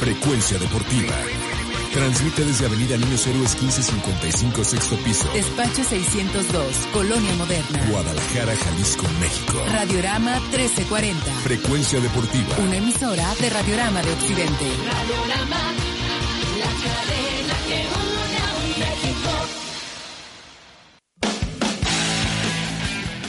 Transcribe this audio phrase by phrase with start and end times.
[0.00, 1.14] Frecuencia Deportiva.
[1.92, 5.26] Transmite desde Avenida Niños Héroes 1555, sexto piso.
[5.32, 7.86] Despacho 602, Colonia Moderna.
[7.88, 9.58] Guadalajara, Jalisco, México.
[9.72, 11.24] Radiorama 1340.
[11.42, 12.56] Frecuencia Deportiva.
[12.58, 14.64] Una emisora de Radiorama de Occidente.
[14.84, 15.72] Radiorama,
[16.58, 19.30] la cadena que une a un México.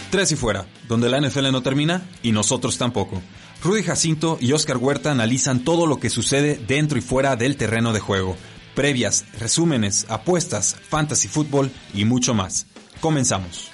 [0.09, 3.21] Tres y fuera, donde la NFL no termina y nosotros tampoco.
[3.63, 7.91] Rudy Jacinto y Oscar Huerta analizan todo lo que sucede dentro y fuera del terreno
[7.91, 8.37] de juego.
[8.75, 12.67] Previas, resúmenes, apuestas, fantasy fútbol y mucho más.
[13.01, 13.71] Comenzamos.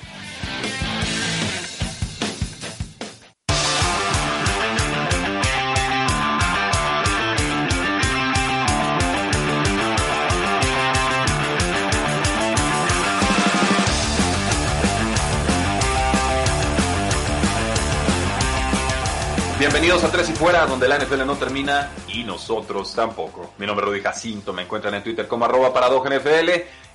[19.83, 23.53] Bienvenidos a Tres y Fuera, donde la NFL no termina y nosotros tampoco.
[23.57, 26.51] Mi nombre es Rudy Jacinto, me encuentran en Twitter como arroba NFL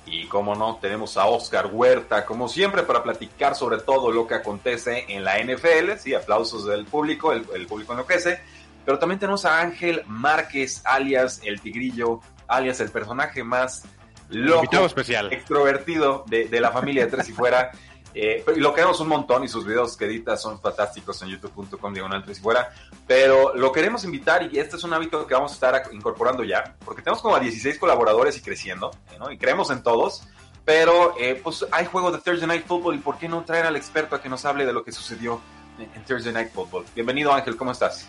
[0.07, 4.33] y como no, tenemos a Oscar Huerta, como siempre, para platicar sobre todo lo que
[4.33, 5.99] acontece en la NFL.
[5.99, 8.41] Sí, aplausos del público, el, el público enloquece.
[8.83, 13.83] Pero también tenemos a Ángel Márquez, alias El Tigrillo, alias el personaje más
[14.29, 15.31] loco, especial.
[15.31, 17.69] extrovertido de, de la familia de Tres y Fuera.
[18.13, 21.93] Eh, y lo queremos un montón y sus videos que edita son fantásticos en youtube.com
[21.93, 22.73] diagonal y fuera.
[23.07, 26.75] Pero lo queremos invitar y este es un hábito que vamos a estar incorporando ya,
[26.83, 29.31] porque tenemos como a 16 colaboradores y creciendo, ¿no?
[29.31, 30.23] Y creemos en todos.
[30.65, 33.75] Pero eh, pues hay juego de Thursday Night Football y por qué no traer al
[33.75, 35.41] experto a que nos hable de lo que sucedió
[35.81, 36.85] en, Thursday Night Football.
[36.95, 38.07] Bienvenido Ángel, ¿cómo estás?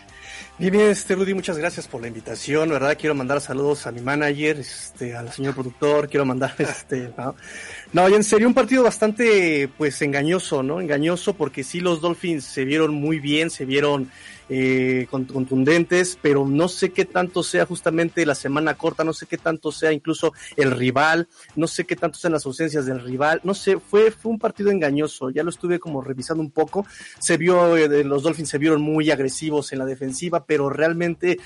[0.57, 2.97] Bien, bien, este Rudy, muchas gracias por la invitación, ¿verdad?
[2.99, 7.35] Quiero mandar saludos a mi manager, este, al señor productor, quiero mandar, este, ¿no?
[7.93, 10.81] No, y en serio, un partido bastante, pues, engañoso, ¿no?
[10.81, 14.11] Engañoso porque sí los Dolphins se vieron muy bien, se vieron
[14.53, 19.37] eh, contundentes, pero no sé qué tanto sea justamente la semana corta, no sé qué
[19.37, 23.53] tanto sea incluso el rival, no sé qué tanto sean las ausencias del rival, no
[23.53, 26.85] sé, fue, fue un partido engañoso, ya lo estuve como revisando un poco,
[27.17, 31.39] se vio, eh, los Dolphins se vieron muy agresivos en la defensiva, pero realmente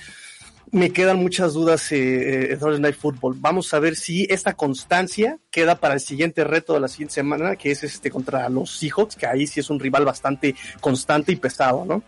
[0.72, 3.35] me quedan muchas dudas eh, en Thursday Night Football.
[3.37, 7.55] Vamos a ver si esta constancia queda para el siguiente reto de la siguiente semana,
[7.55, 11.35] que es este contra los Seahawks, que ahí sí es un rival bastante constante y
[11.35, 12.01] pesado, ¿no?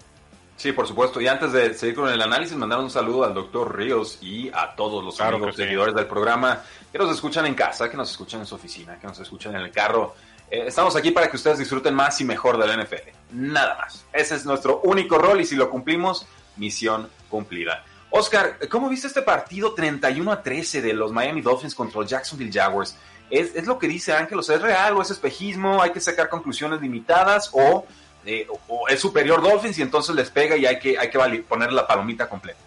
[0.57, 1.21] Sí, por supuesto.
[1.21, 4.75] Y antes de seguir con el análisis, mandar un saludo al doctor Ríos y a
[4.75, 5.63] todos los Claro amigos que sí.
[5.63, 9.05] seguidores del programa que nos escuchan en casa, que nos escuchan en su oficina, que
[9.05, 10.15] nos escuchan en el carro.
[10.49, 13.09] Eh, estamos aquí para que ustedes disfruten más y mejor de la NFL.
[13.33, 14.03] Nada más.
[14.11, 16.25] Ese es nuestro único rol y si lo cumplimos,
[16.55, 17.85] misión cumplida.
[18.09, 22.51] Oscar, ¿cómo viste este partido 31 a 13 de los Miami Dolphins contra los Jacksonville
[22.51, 22.95] Jaguars?
[23.29, 24.39] ¿Es, es lo que dice Ángel?
[24.39, 25.83] O sea, ¿es real o es espejismo?
[25.83, 27.85] ¿Hay que sacar conclusiones limitadas o,
[28.27, 31.17] eh, o- es superior Dolphins y entonces les pega y hay que, hay que
[31.47, 32.59] poner la palomita completa?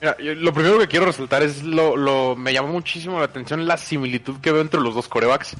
[0.00, 3.66] Mira, yo- lo primero que quiero resaltar es lo, lo me llamó muchísimo la atención
[3.66, 5.56] la similitud que veo entre los dos corebacks.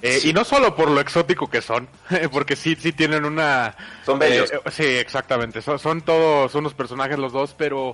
[0.00, 1.88] Eh, Y no solo por lo exótico que son,
[2.32, 3.76] porque sí, sí tienen una...
[4.06, 4.50] Son bellos.
[4.50, 5.60] eh, sí, exactamente.
[5.62, 7.92] Son, son todos, son unos personajes los dos, pero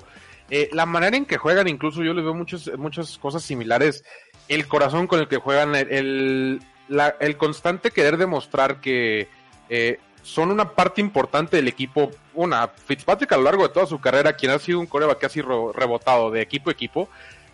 [0.51, 4.05] eh, la manera en que juegan, incluso yo les veo muchos, muchas cosas similares.
[4.49, 9.29] El corazón con el que juegan, el, el, la- el constante querer demostrar que
[9.69, 12.11] eh, son una parte importante del equipo.
[12.34, 15.41] Una, Fitzpatrick a lo largo de toda su carrera, quien ha sido un coreback casi
[15.41, 17.09] ro- rebotado de equipo a equipo,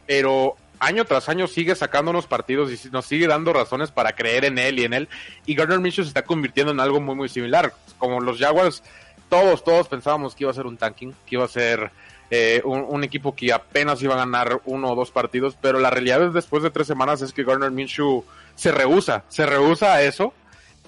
[0.06, 4.58] pero año tras año sigue sacándonos partidos y nos sigue dando razones para creer en
[4.58, 5.08] él y en él.
[5.46, 7.72] Y Gardner Minshew se está convirtiendo en algo muy, muy similar.
[7.98, 8.82] Como los Jaguars,
[9.30, 11.90] todos, todos pensábamos que iba a ser un tanking, que iba a ser
[12.30, 15.90] eh, un, un equipo que apenas iba a ganar uno o dos partidos, pero la
[15.90, 18.24] realidad es después de tres semanas es que Gardner Minshew
[18.56, 20.34] se rehúsa, se rehúsa a eso.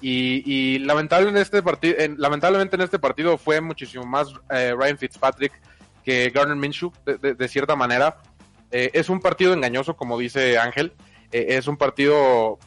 [0.00, 1.62] Y, y lamentable en este
[2.18, 5.52] lamentablemente en este partido fue muchísimo más eh, Ryan Fitzpatrick
[6.04, 8.18] que Gardner Minshew, de, de- cierta manera.
[8.70, 10.92] Eh, es un partido engañoso, como dice Ángel.
[11.32, 12.58] Eh, es un partido.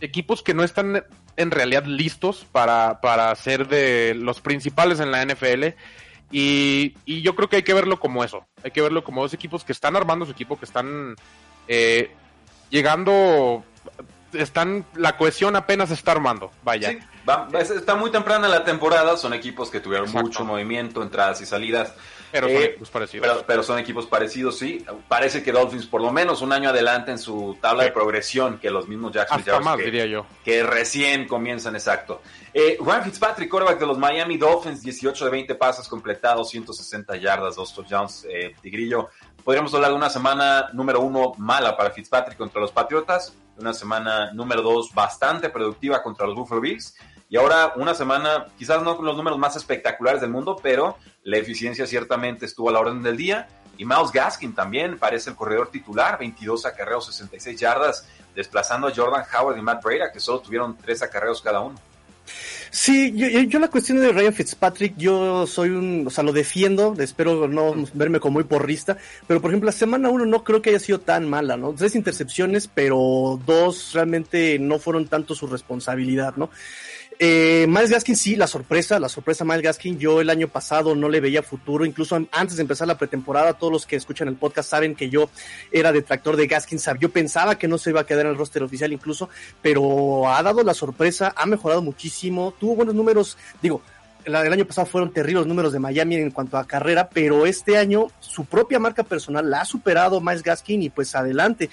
[0.00, 1.04] Equipos que no están
[1.36, 5.74] en realidad listos para, para ser de los principales en la NFL.
[6.30, 8.46] Y, y yo creo que hay que verlo como eso.
[8.62, 11.16] Hay que verlo como dos equipos que están armando su equipo, que están
[11.66, 12.10] eh,
[12.70, 13.64] llegando.
[14.34, 14.84] Están.
[14.94, 16.50] La cohesión apenas está armando.
[16.62, 16.90] Vaya.
[16.90, 16.98] Sí,
[17.28, 20.26] va- es- está muy temprana la temporada, son equipos que tuvieron Exacto.
[20.28, 21.94] mucho movimiento, entradas y salidas.
[22.32, 23.28] Pero son Eh, equipos parecidos.
[23.28, 24.84] Pero, pero son equipos parecidos, sí.
[25.06, 28.70] Parece que Dolphins por lo menos un año adelante en su tabla de progresión que
[28.70, 30.26] los mismos Jacksonville Jaguars más, que, diría yo.
[30.44, 32.22] que recién comienzan, exacto.
[32.52, 37.54] Eh, Ryan Fitzpatrick, quarterback de los Miami Dolphins, 18 de 20 pases completados, 160 yardas,
[37.54, 39.10] dos touchdowns, eh, Tigrillo.
[39.44, 44.32] Podríamos hablar de una semana número uno mala para Fitzpatrick contra los Patriotas, una semana
[44.32, 46.94] número dos bastante productiva contra los Buffalo Bills,
[47.28, 51.38] y ahora una semana, quizás no con los números más espectaculares del mundo, pero la
[51.38, 53.48] eficiencia ciertamente estuvo a la orden del día.
[53.76, 58.06] Y Miles Gaskin también parece el corredor titular, 22 acarreos, 66 yardas,
[58.36, 61.74] desplazando a Jordan Howard y Matt Breda, que solo tuvieron tres acarreos cada uno.
[62.70, 66.94] Sí, yo, yo- la cuestión de Ryan Fitzpatrick, yo soy un, o sea, lo defiendo,
[66.98, 70.70] espero no verme como muy porrista, pero por ejemplo la semana uno no creo que
[70.70, 71.72] haya sido tan mala, ¿no?
[71.74, 76.50] Tres intercepciones, pero dos realmente no fueron tanto su responsabilidad, ¿no?
[77.20, 81.08] Eh, Miles Gaskin sí, la sorpresa, la sorpresa Miles Gaskin, yo el año pasado no
[81.08, 84.34] le veía futuro, incluso an- antes de empezar la pretemporada, todos los que escuchan el
[84.34, 85.30] podcast saben que yo
[85.70, 88.64] era detractor de Gaskin, yo pensaba que no se iba a quedar en el roster
[88.64, 89.28] oficial incluso,
[89.62, 93.80] pero ha dado la sorpresa, ha mejorado muchísimo, tuvo buenos números, digo,
[94.24, 98.08] el, año pasado fueron terribles números de Miami en cuanto a carrera, pero este año
[98.20, 101.70] su propia marca personal la ha superado Miles Gaskin y pues adelante.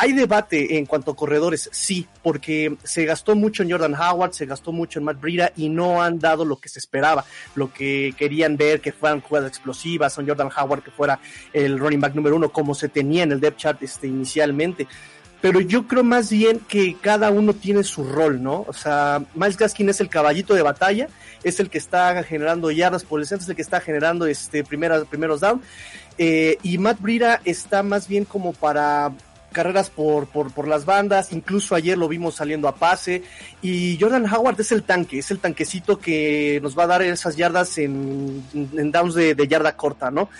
[0.00, 4.46] Hay debate en cuanto a corredores, sí, porque se gastó mucho en Jordan Howard, se
[4.46, 7.24] gastó mucho en Matt Breida y no han dado lo que se esperaba,
[7.56, 11.18] lo que querían ver que fueran jugadas explosivas, son Jordan Howard que fuera
[11.52, 14.86] el running back número uno como se tenía en el depth chart este, inicialmente
[15.40, 18.64] pero yo creo más bien que cada uno tiene su rol, ¿no?
[18.66, 21.08] O sea, Miles Gaskin es el caballito de batalla,
[21.44, 24.64] es el que está generando yardas por el centro, es el que está generando este
[24.64, 25.62] primeras, primeros down,
[26.18, 29.12] eh, y Matt Breida está más bien como para
[29.58, 33.24] carreras por, por, por las bandas, incluso ayer lo vimos saliendo a pase,
[33.60, 37.36] y Jordan Howard es el tanque, es el tanquecito que nos va a dar esas
[37.36, 40.30] yardas en, en downs de, de yarda corta, ¿no?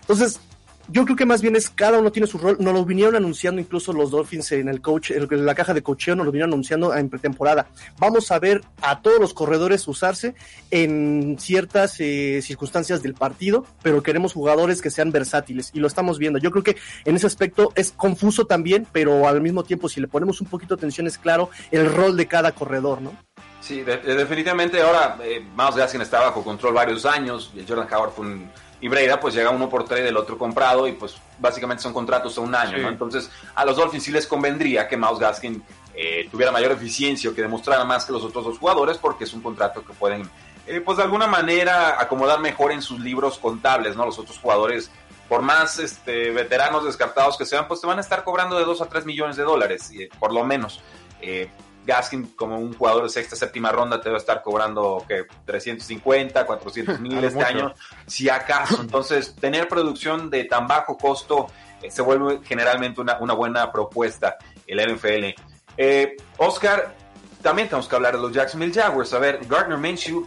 [0.00, 0.40] Entonces,
[0.88, 2.56] yo creo que más bien es cada uno tiene su rol.
[2.60, 6.14] Nos lo vinieron anunciando incluso los Dolphins en el coach, en la caja de cocheo,
[6.14, 7.66] nos lo vinieron anunciando en pretemporada.
[7.98, 10.34] Vamos a ver a todos los corredores usarse
[10.70, 16.18] en ciertas eh, circunstancias del partido, pero queremos jugadores que sean versátiles y lo estamos
[16.18, 16.38] viendo.
[16.38, 20.08] Yo creo que en ese aspecto es confuso también, pero al mismo tiempo si le
[20.08, 23.12] ponemos un poquito de atención es claro el rol de cada corredor, ¿no?
[23.60, 28.10] Sí, de- de- definitivamente ahora eh, Miles Gaskin está bajo control varios años, Jordan Howard
[28.12, 28.50] fue un...
[28.84, 32.36] Y Breda pues llega uno por tres del otro comprado y pues básicamente son contratos
[32.36, 32.82] a un año, Sí.
[32.82, 32.90] ¿no?
[32.90, 35.64] Entonces a los Dolphins sí les convendría que Miles Gaskin
[35.94, 39.32] eh, tuviera mayor eficiencia o que demostrara más que los otros dos jugadores porque es
[39.32, 40.28] un contrato que pueden
[40.66, 44.04] eh, pues de alguna manera acomodar mejor en sus libros contables, ¿no?
[44.04, 44.90] Los otros jugadores
[45.30, 48.82] por más este, veteranos descartados que sean, pues te van a estar cobrando de 2
[48.82, 50.82] a 3 millones de dólares, eh, por lo menos.
[51.22, 51.48] Eh,
[51.84, 56.46] Gaskin, como un jugador de sexta, séptima ronda, te va a estar cobrando que 350,
[56.46, 57.46] 400 mil este mucho.
[57.46, 57.74] año,
[58.06, 58.80] si acaso.
[58.80, 61.48] Entonces, tener producción de tan bajo costo
[61.82, 64.36] eh, se vuelve generalmente una, una buena propuesta
[64.66, 65.34] el NFL.
[65.76, 66.94] Eh, Oscar,
[67.42, 69.12] también tenemos que hablar de los Jacksonville Jaguars.
[69.12, 70.26] A ver, Gardner Minshew,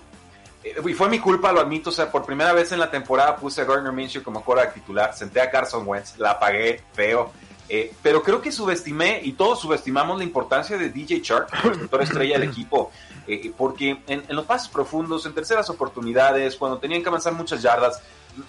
[0.63, 3.35] eh, y fue mi culpa, lo admito, o sea, por primera vez en la temporada
[3.35, 7.31] puse a Gardner Minshew como quarterback titular, senté a Carson Wentz, la pagué feo.
[7.69, 11.49] Eh, pero creo que subestimé y todos subestimamos la importancia de DJ Chark,
[11.91, 12.91] el estrella del equipo,
[13.27, 18.01] eh, porque en, los pases profundos, en terceras oportunidades, cuando tenían que avanzar muchas yardas,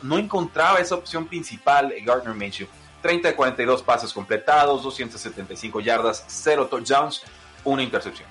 [0.03, 2.69] no encontraba esa opción principal eh, Gardner Minshew.
[3.03, 7.23] 30 de 42 pases completados, 275 yardas, 0 touchdowns,
[7.65, 8.29] una intercepción.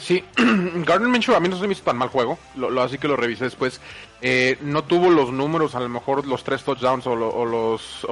[0.00, 3.08] Sí, Gardner Minshew a mí no se me hizo tan mal juego, lo, así que
[3.08, 3.80] lo revisé después.
[4.62, 8.06] No tuvo los números, a lo mejor los tres touchdowns o, lo- o los...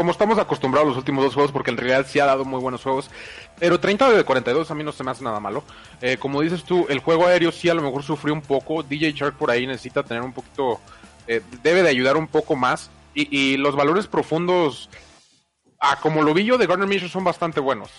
[0.00, 2.82] como estamos acostumbrados los últimos dos juegos, porque en realidad sí ha dado muy buenos
[2.82, 3.10] juegos.
[3.58, 5.62] Pero 30 de 42 a mí no se me hace nada malo.
[6.00, 8.82] Eh, como dices tú, el juego aéreo sí a lo mejor sufrió un poco.
[8.82, 10.80] DJ Shark por ahí necesita tener un poquito...
[11.26, 12.90] eh, debe de ayudar un poco más.
[13.12, 14.88] Y, y los valores profundos,
[15.78, 17.90] a como lo vi yo de Gardner Minshew, son bastante buenos.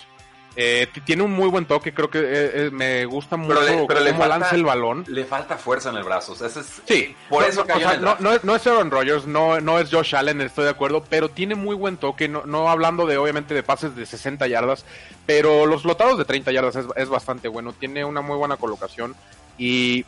[0.54, 2.24] Eh, tiene un muy buen toque, creo que eh,
[2.66, 5.04] eh, me gusta mucho Pero le- pero le cómo falta- lanza el balón.
[5.08, 6.32] Le falta fuerza en el brazo.
[6.32, 8.16] o sea, ese es- Sí, por no, eso no, cayó o sea, en el no,
[8.20, 11.30] no es, no es Aaron Rodgers, no, no es Josh Allen, estoy de acuerdo, pero
[11.30, 14.84] tiene muy buen toque, no, no hablando de obviamente de pases de 60 yardas,
[15.24, 19.14] pero los flotados de 30 yardas es, es bastante bueno, tiene una muy buena colocación
[19.56, 20.04] y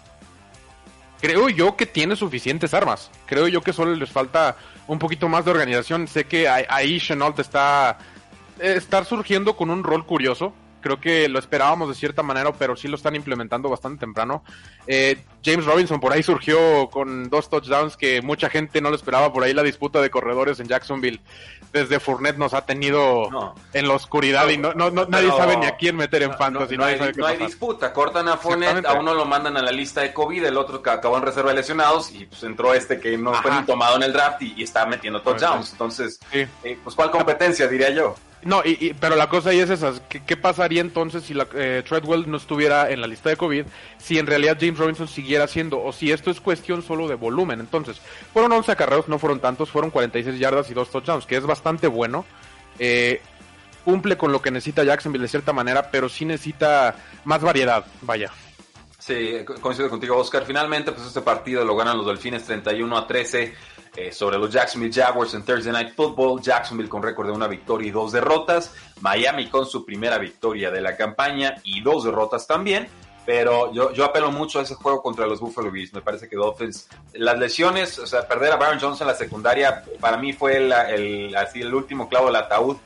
[1.22, 5.44] creo yo que tiene suficientes armas, creo yo que solo les falta un poquito más
[5.46, 7.96] de organización, sé que ahí- ahí Chenault está,
[8.58, 12.88] está surgiendo con un rol curioso, Creo que lo esperábamos de cierta manera, pero sí
[12.88, 14.44] lo están implementando bastante temprano.
[14.86, 19.32] Eh, James Robinson por ahí surgió con dos touchdowns que mucha gente no lo esperaba.
[19.32, 21.22] Por ahí la disputa de corredores en Jacksonville
[21.72, 23.54] desde Fournette nos ha tenido No.
[23.72, 26.76] en la oscuridad y no, no, no- nadie sabe ni a quién meter en fantasy.
[26.76, 27.48] no hay, sabe qué no hay pasar.
[27.48, 27.92] disputa.
[27.94, 30.90] Cortan a Fournette, a uno lo mandan a la lista de COVID, el otro que
[30.90, 34.02] acabó en reserva de lesionados y pues entró este que no fue ni tomado en
[34.02, 35.72] el draft y, y está metiendo touchdowns.
[35.72, 36.44] Entonces, Sí.
[36.62, 38.14] eh, pues ¿cuál competencia diría yo?
[38.44, 39.92] No, y, y- pero la cosa ahí es esa.
[40.08, 43.64] ¿Qué, pasaría entonces si la, eh, Treadwell no estuviera en la lista de COVID?
[43.98, 47.60] Si en realidad James Robinson siguiera siendo, o si esto es cuestión solo de volumen.
[47.60, 48.00] Entonces,
[48.32, 51.86] fueron 11 acarreos, no fueron tantos, fueron 46 yardas y dos touchdowns, que es bastante
[51.86, 52.26] bueno.
[52.78, 53.20] Eh,
[53.84, 58.30] cumple con lo que necesita Jacksonville de cierta manera, pero sí necesita más variedad, vaya.
[58.98, 60.44] Sí, co- coincido contigo, Oscar.
[60.46, 63.54] Finalmente, pues este partido lo ganan los Delfines 31 a 13
[63.96, 66.40] eh, sobre los Jacksonville Jaguars en Thursday Night Football.
[66.40, 68.72] Jacksonville con récord de una victoria y dos derrotas.
[69.00, 72.88] Miami con su primera victoria de la campaña y dos derrotas también.
[73.26, 75.94] Pero yo, yo apelo mucho a ese juego contra los Buffalo Bills.
[75.94, 79.82] Me parece que Dolphins, las lesiones, o sea, perder a Baron Johnson en la secundaria,
[79.98, 82.76] para mí fue la- el, así el último clavo del ataúd.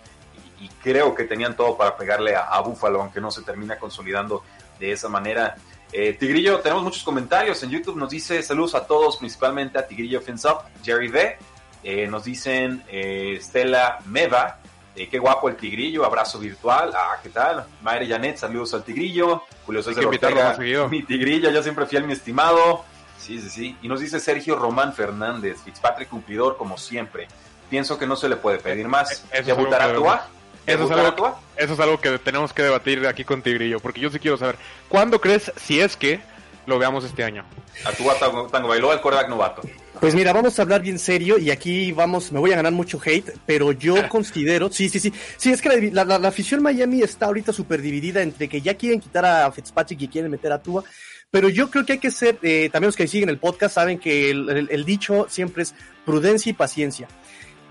[0.60, 4.42] Y, creo que tenían todo para pegarle a Buffalo, aunque no se termina consolidando
[4.78, 5.56] de esa manera.
[5.92, 7.96] Eh, Tigrillo, tenemos muchos comentarios en YouTube.
[7.96, 11.38] Nos dice saludos a todos, principalmente a Tigrillo Fins Up, Jerry V.
[11.82, 14.58] Eh, nos dicen eh, Stella Meva.
[14.94, 16.92] eh, qué guapo el Tigrillo, abrazo virtual.
[16.94, 17.64] Ah, ¿qué tal?
[17.82, 19.44] Mayre Janet, saludos al Tigrillo.
[19.64, 20.56] Julio César Ortega,
[20.90, 22.84] mi Tigrillo, yo siempre fiel, mi estimado.
[23.18, 23.76] Sí, sí, sí.
[23.82, 27.28] Y nos dice Sergio Román Fernández, Fitzpatrick cumplidor como siempre.
[27.70, 29.24] Pienso que no se le puede pedir más.
[29.44, 30.26] ¿Debutará Tua?
[30.68, 31.40] Eso es, ¿Debutará algo, Tua?
[31.56, 34.56] eso es algo que tenemos que debatir aquí con Tigrillo, porque yo sí quiero saber,
[34.88, 36.20] ¿cuándo crees, si es que,
[36.66, 37.44] lo veamos este año?
[37.84, 39.62] A Tua Tango, Tango Bailoa, el quarterback novato.
[40.00, 43.00] Pues mira, vamos a hablar bien serio y aquí vamos, me voy a ganar mucho
[43.04, 47.02] hate, pero yo considero, sí, sí, sí, sí, es que la, la- la afición Miami
[47.02, 50.62] está ahorita súper dividida entre que ya quieren quitar a Fitzpatrick y quieren meter a
[50.62, 50.84] Tua,
[51.30, 53.98] pero yo creo que hay que ser, eh, también los que siguen el podcast saben
[53.98, 57.08] que el, el- el dicho siempre es prudencia y paciencia.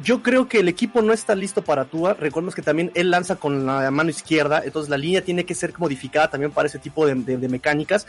[0.03, 2.13] Yo creo que el equipo no está listo para Tua.
[2.13, 5.73] Recordemos que también él lanza con la mano izquierda, entonces la línea tiene que ser
[5.77, 7.15] modificada también para ese tipo de,
[7.47, 8.05] mecánicas.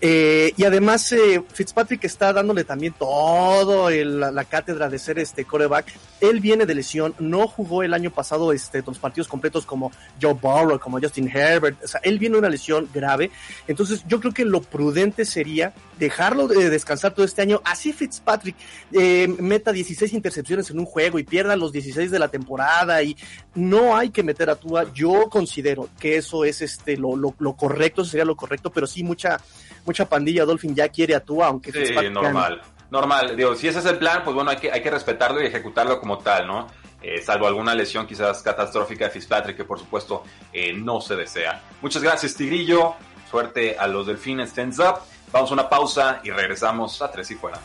[0.00, 5.18] Eh, y además eh, Fitzpatrick está dándole también todo el- la, la cátedra de ser
[5.20, 5.86] este coreback.
[6.20, 10.34] Él viene de lesión, no jugó el año pasado este, los partidos completos como Joe
[10.34, 11.82] Burrow, como Justin Herbert.
[11.84, 13.30] O sea, él viene de una lesión grave.
[13.68, 17.60] Entonces yo creo que lo prudente sería dejarlo de descansar todo este año.
[17.64, 18.56] Así Fitzpatrick
[18.92, 23.16] eh, meta 16 intercepciones en un juego y pierda los 16 de la temporada y
[23.54, 24.92] no hay que meter a Tua.
[24.92, 28.86] Yo considero que eso es este lo, lo, lo correcto, eso sería lo correcto, pero
[28.86, 29.38] sí mucha
[29.84, 32.60] mucha pandilla Dolphin ya quiere a Tua, aunque Sí, normal.
[32.90, 33.36] Normal.
[33.36, 36.00] Digo, si ese es el plan, pues bueno, hay que, hay que respetarlo y ejecutarlo
[36.00, 36.66] como tal, ¿no?
[37.02, 41.62] Eh, salvo alguna lesión quizás catastrófica de Fitzpatrick, que por supuesto eh, no se desea.
[41.82, 42.94] Muchas gracias, Tigrillo.
[43.30, 44.50] Suerte a los delfines.
[44.50, 45.00] Stands up.
[45.30, 47.60] Vamos a una pausa y regresamos a Tres y Fuera.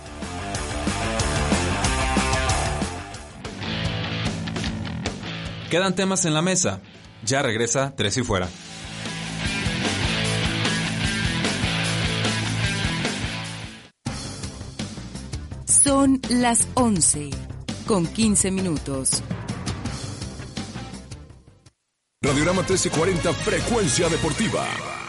[5.74, 6.82] Quedan temas en la mesa.
[7.26, 8.48] Ya regresa Tres y Fuera.
[15.66, 17.32] Son las 11
[17.88, 19.24] con 15 minutos.
[22.22, 25.03] Radiorama 1340 Frecuencia Deportiva.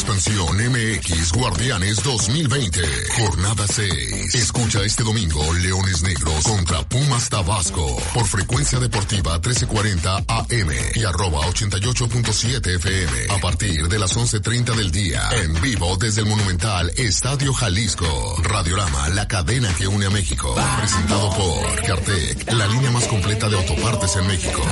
[0.00, 2.80] Expansión MX Guardianes 2020,
[3.18, 4.34] jornada 6.
[4.34, 11.40] Escucha este domingo Leones Negros contra Pumas Tabasco por frecuencia deportiva 1340 AM y arroba
[11.40, 15.28] 88.7 FM a partir de las 11.30 del día.
[15.32, 18.36] En vivo desde el monumental Estadio Jalisco.
[18.42, 20.56] Radiorama, la cadena que une a México.
[20.78, 24.62] Presentado por Cartec, la línea más completa de autopartes en México.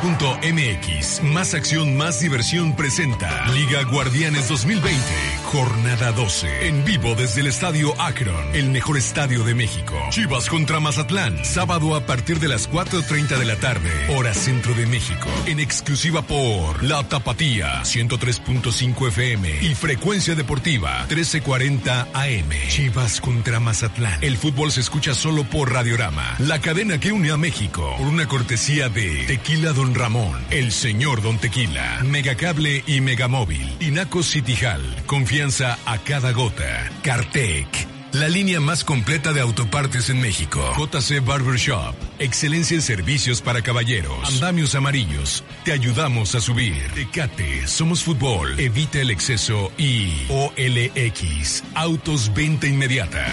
[0.00, 4.98] Caliente.mx, más acción, más diversión presenta Liga Guardianes 2020,
[5.44, 9.94] jornada 12, en vivo desde el Estadio Akron, el mejor estadio de México.
[10.10, 14.86] Chivas contra Mazatlán, sábado a partir de las 4.30 de la tarde, hora centro de
[14.86, 22.50] México, en exclusiva por La Tapatía, 103.5 FM y Frecuencia Deportiva, 1340 AM.
[22.68, 24.18] Chivas contra Mazatlán.
[24.22, 28.26] El fútbol se escucha solo por Radiorama, la cadena que une a México, por una
[28.26, 35.78] cortesía de Tequila Don Ramón, El Señor Don Tequila, Megacable y Megamóvil, Inaco Citijal, confianza
[35.86, 37.66] a cada gota, Cartec.
[38.12, 40.60] La línea más completa de autopartes en México.
[40.76, 41.94] JC Barbershop.
[42.18, 44.34] Excelencia en servicios para caballeros.
[44.34, 45.44] Andamios amarillos.
[45.64, 46.74] Te ayudamos a subir.
[46.94, 47.68] Tecate.
[47.68, 48.58] Somos fútbol.
[48.58, 51.62] Evita el exceso y OLX.
[51.74, 53.24] Autos venta inmediata.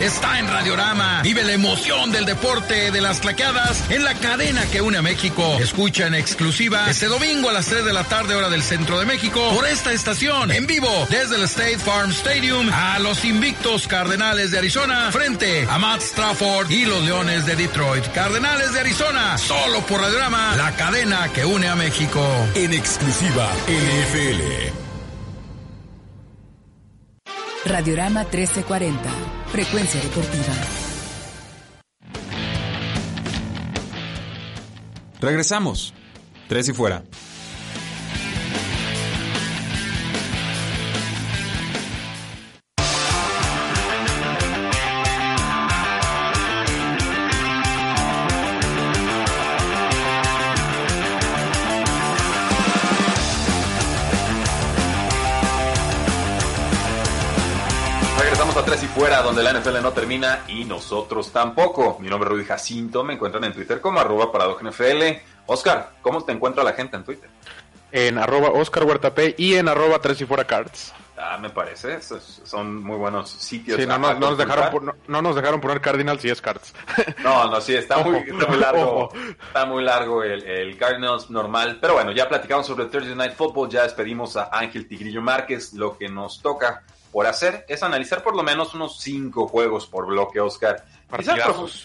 [0.00, 1.22] Está en Radiorama.
[1.22, 5.56] Vive la emoción del deporte de las claqueadas en la cadena que une a México.
[5.60, 9.06] Escucha en exclusiva este domingo a las 3 de la tarde hora del centro de
[9.06, 14.50] México por esta estación en vivo desde el State Farm Stadium a los invictos Cardenales
[14.50, 18.06] de Arizona frente a Matt Strafford y los Leones de Detroit.
[18.12, 22.24] Cardenales de Arizona, solo por Radiorama, la cadena que une a México.
[22.54, 24.87] En exclusiva NFL.
[27.64, 29.10] Radiorama 1340.
[29.50, 30.54] Frecuencia deportiva.
[35.20, 35.92] Regresamos.
[36.48, 37.02] Tres y fuera.
[59.22, 61.98] Donde la NFL no termina y nosotros tampoco.
[62.00, 64.30] Mi nombre es Rudy Jacinto, me encuentran en Twitter como arroba
[64.62, 65.02] NFL.
[65.46, 67.28] Oscar, ¿cómo te encuentra la gente en Twitter?
[67.90, 70.92] En arroba Oscar Huerta P y en arroba tres y fuera cards.
[71.20, 73.80] Ah, me parece, son muy buenos sitios.
[73.80, 74.94] Sí, no, nos- a no nos dejaron, consultar.
[74.94, 76.72] pon- no, no nos dejaron poner Cardinals y es cards.
[77.24, 79.08] No, no, sí, está muy, Ojo, está muy largo.
[79.48, 81.78] Está muy largo el, el Cardinals normal.
[81.80, 83.68] Pero bueno, ya platicamos sobre Thursday Night Football.
[83.68, 85.72] Ya despedimos a Ángel Tigrillo Márquez.
[85.72, 86.84] Lo que nos toca
[87.18, 90.84] por hacer es analizar por lo menos unos cinco juegos por bloque, Oscar.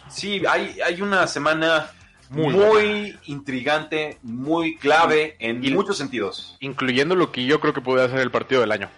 [0.07, 1.89] Sí, hay, hay una semana
[2.29, 6.55] muy, Muy intrigante, muy clave en Y- muchos sentidos.
[6.59, 8.89] Incluyendo lo que yo creo que puede ser el partido del año.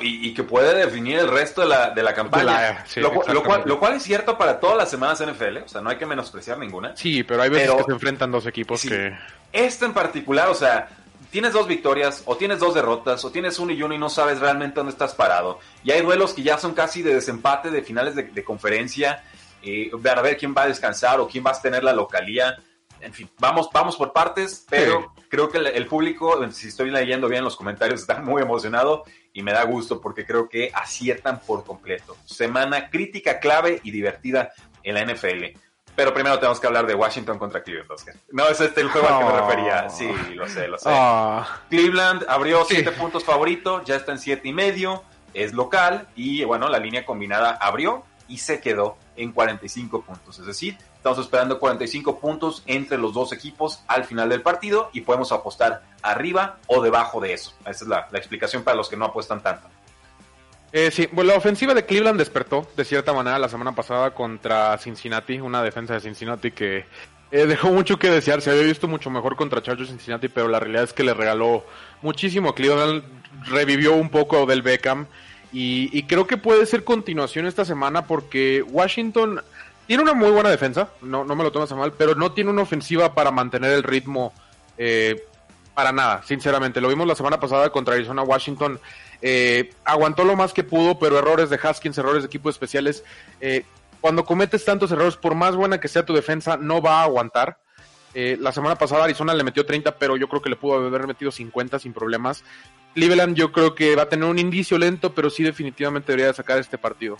[0.00, 2.44] Y, y que puede definir el resto de la, de la campaña.
[2.44, 3.68] De la- sí, lo, cu- lo cual, exactamente.
[3.68, 5.56] lo cual es cierto para todas las semanas NFL.
[5.64, 6.96] O sea, no hay que menospreciar ninguna.
[6.96, 8.88] Sí, pero hay veces Pero- que se enfrentan dos equipos Sí.
[8.90, 9.12] que...
[9.52, 10.88] Este en particular, o sea,
[11.30, 14.40] tienes dos victorias, o tienes dos derrotas, o tienes uno y uno y no sabes
[14.40, 15.58] realmente dónde estás parado.
[15.84, 19.24] Y hay duelos que ya son casi de desempate de finales de, de conferencia.
[19.62, 22.56] Eh, a ver quién va a descansar o quién va a tener la localía.
[23.00, 27.28] En fin, vamos, vamos por partes, pero creo que el, el público, si estoy leyendo
[27.28, 31.64] bien los comentarios, está muy emocionado y me da gusto porque creo que aciertan por
[31.64, 32.16] completo.
[32.24, 35.58] Semana crítica, clave y divertida en la NFL.
[35.98, 38.14] Pero primero tenemos que hablar de Washington contra Cleveland, Oscar.
[38.30, 39.40] No, es este el juego al que me Oh.
[39.48, 39.88] refería.
[39.90, 40.88] Sí, lo sé, lo sé.
[40.88, 42.76] Ah, Cleveland abrió Sí.
[42.76, 45.02] siete puntos favorito, ya está en siete y medio,
[45.34, 50.38] es local y bueno, la línea combinada abrió y se quedó en 45 puntos.
[50.38, 55.00] Es decir, estamos esperando 45 puntos entre los dos equipos al final del partido y
[55.00, 57.54] podemos apostar arriba o debajo de eso.
[57.62, 59.66] Esa es la, la explicación para los que no apuestan tanto.
[60.72, 64.76] Eh, sí, bueno, la ofensiva de Cleveland despertó de cierta manera la semana pasada contra
[64.78, 66.84] Cincinnati, una defensa de Cincinnati que
[67.30, 68.42] eh, dejó mucho que desear.
[68.42, 71.64] Se había visto mucho mejor contra Chargers Cincinnati, pero la realidad es que le regaló
[72.02, 73.02] muchísimo Cleveland,
[73.46, 75.06] revivió un poco del Beckham
[75.52, 79.40] y, y creo que puede ser continuación esta semana porque Washington
[79.88, 82.50] tiene una muy buena defensa, no, no me lo tomas a mal, pero no tiene
[82.50, 84.34] una ofensiva para mantener el ritmo
[84.76, 85.24] eh,
[85.72, 86.80] para nada, sinceramente.
[86.82, 88.78] Lo vimos la semana pasada contra Arizona Washington.
[89.22, 93.04] Eh, aguantó lo más que pudo, pero errores de Haskins, errores de equipos especiales.
[93.40, 93.64] eh,
[94.00, 97.58] cuando cometes tantos errores, por más buena que sea tu defensa, no va a aguantar.
[98.14, 101.06] Eh, la semana pasada Arizona le metió 30, pero yo creo que le pudo haber
[101.06, 102.44] metido 50 sin problemas.
[102.94, 106.58] Cleveland yo creo que va a tener un indicio lento, pero sí definitivamente debería sacar
[106.58, 107.16] este partido.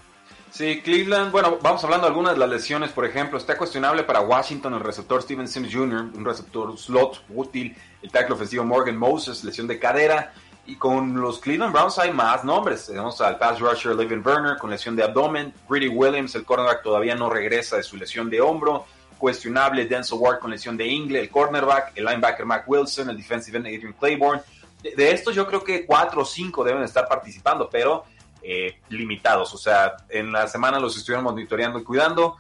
[0.50, 4.22] Sí, Cleveland, bueno, vamos hablando de algunas de las lesiones, por ejemplo, está cuestionable para
[4.22, 9.44] Washington el receptor Steven Sims Jr., un receptor slot útil, el tackle ofensivo Morgan Moses,
[9.44, 10.32] lesión de cadera,
[10.68, 14.68] y con los Cleveland Browns hay más nombres, tenemos al pass rusher Levin Werner con
[14.68, 18.84] lesión de abdomen, Greedy Williams, el cornerback todavía no regresa de su lesión de hombro,
[19.16, 23.56] cuestionable Denzel Ward con lesión de ingle, el cornerback, el linebacker Mac Wilson, el defensive
[23.56, 24.42] end Adrian Claiborne,
[24.82, 28.04] de, estos yo creo que cuatro o cinco deben estar participando, pero
[28.42, 29.54] eh, limitados.
[29.54, 32.36] O sea, en la semana los estuvieron monitoreando y cuidando.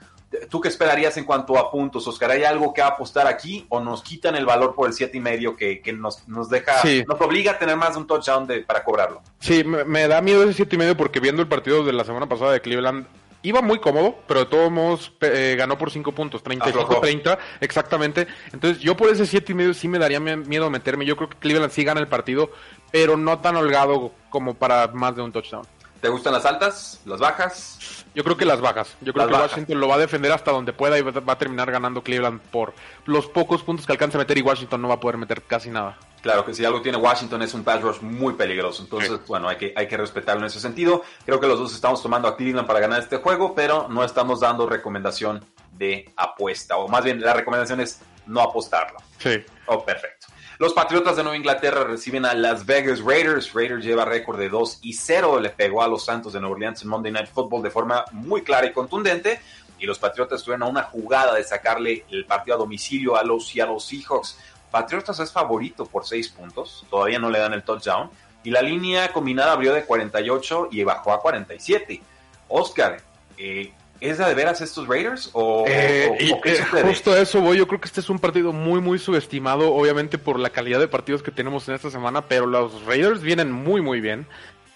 [0.50, 2.30] ¿Tú qué esperarías en cuanto a puntos, Oscar?
[2.30, 5.56] ¿Hay algo que apostar aquí o nos quitan el valor por el siete y medio
[5.56, 7.02] que, que nos, nos deja, Sí.
[7.08, 9.22] nos obliga a tener más de un touchdown de, para cobrarlo?
[9.40, 12.04] Sí, me, me da miedo ese siete y medio porque viendo el partido de la
[12.04, 13.06] semana pasada de Cleveland
[13.42, 18.26] iba muy cómodo, pero de todos modos eh, ganó por cinco puntos, 35-30, exactamente.
[18.52, 21.06] Entonces yo por ese siete y medio sí me daría miedo meterme.
[21.06, 22.50] Yo creo que Cleveland sí gana el partido,
[22.90, 25.64] pero no tan holgado como para más de un touchdown.
[26.00, 28.04] ¿Te gustan las altas, las bajas?
[28.14, 28.96] Yo creo que las bajas.
[29.00, 29.50] Yo creo Las que bajas.
[29.52, 32.72] Washington lo va a defender hasta donde pueda y va a terminar ganando Cleveland por
[33.04, 35.70] los pocos puntos que alcanza a meter y Washington no va a poder meter casi
[35.70, 35.98] nada.
[36.22, 38.82] Claro que si algo tiene Washington es un pass rush muy peligroso.
[38.82, 41.02] Entonces, bueno, hay que, hay que respetarlo en ese sentido.
[41.24, 44.40] Creo que los dos estamos tomando a Cleveland para ganar este juego, pero no estamos
[44.40, 46.76] dando recomendación de apuesta.
[46.76, 48.98] O más bien, la recomendación es no apostarlo.
[49.18, 49.44] Sí.
[49.66, 50.17] Oh, perfecto.
[50.58, 53.54] Los Patriotas de Nueva Inglaterra reciben a Las Vegas Raiders.
[53.54, 55.38] Raiders lleva récord de 2 y 0.
[55.38, 58.42] Le pegó a los Santos de Nueva Orleans en Monday Night Football de forma muy
[58.42, 59.40] clara y contundente.
[59.78, 63.46] Y los Patriotas tuvieron a una jugada de sacarle el partido a domicilio a los
[63.46, 64.36] Seattle Seahawks.
[64.68, 66.84] Patriotas es favorito por 6 puntos.
[66.90, 68.10] Todavía no le dan el touchdown.
[68.42, 72.02] Y la línea combinada abrió de 48 y bajó a 47.
[72.48, 73.00] Oscar,
[73.36, 75.30] eh, ¿es de veras estos Raiders?
[75.32, 77.58] ¿O, Eh, o- y, o qué eh, justo a eso voy.
[77.58, 80.88] Yo creo que este es un partido muy, muy subestimado, obviamente por la calidad de
[80.88, 84.26] partidos que tenemos en esta semana, pero los Raiders vienen muy, muy bien.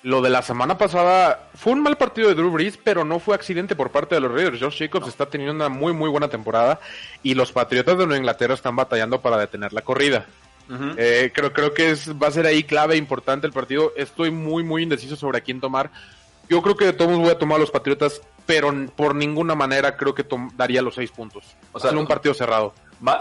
[0.05, 3.37] Lo de la semana pasada fue un mal partido de Drew Brees, pero no fue
[3.37, 4.59] accidente por parte de los Raiders.
[4.61, 6.81] Josh Jacobs está teniendo una muy, muy buena temporada
[7.23, 10.27] y los Patriotas de Nueva Inglaterra están batallando para detener la corrida.
[10.97, 13.93] Eh, creo, creo que es, va a ser ahí clave, importante el partido.
[13.97, 15.91] Estoy muy, muy indeciso sobre a quién tomar.
[16.49, 19.97] Yo creo que de todos voy a tomar a los Patriotas, pero por ninguna manera
[19.97, 20.25] creo que
[20.55, 21.45] daría los seis puntos.
[21.73, 22.75] O sea, sea, un partido cerrado.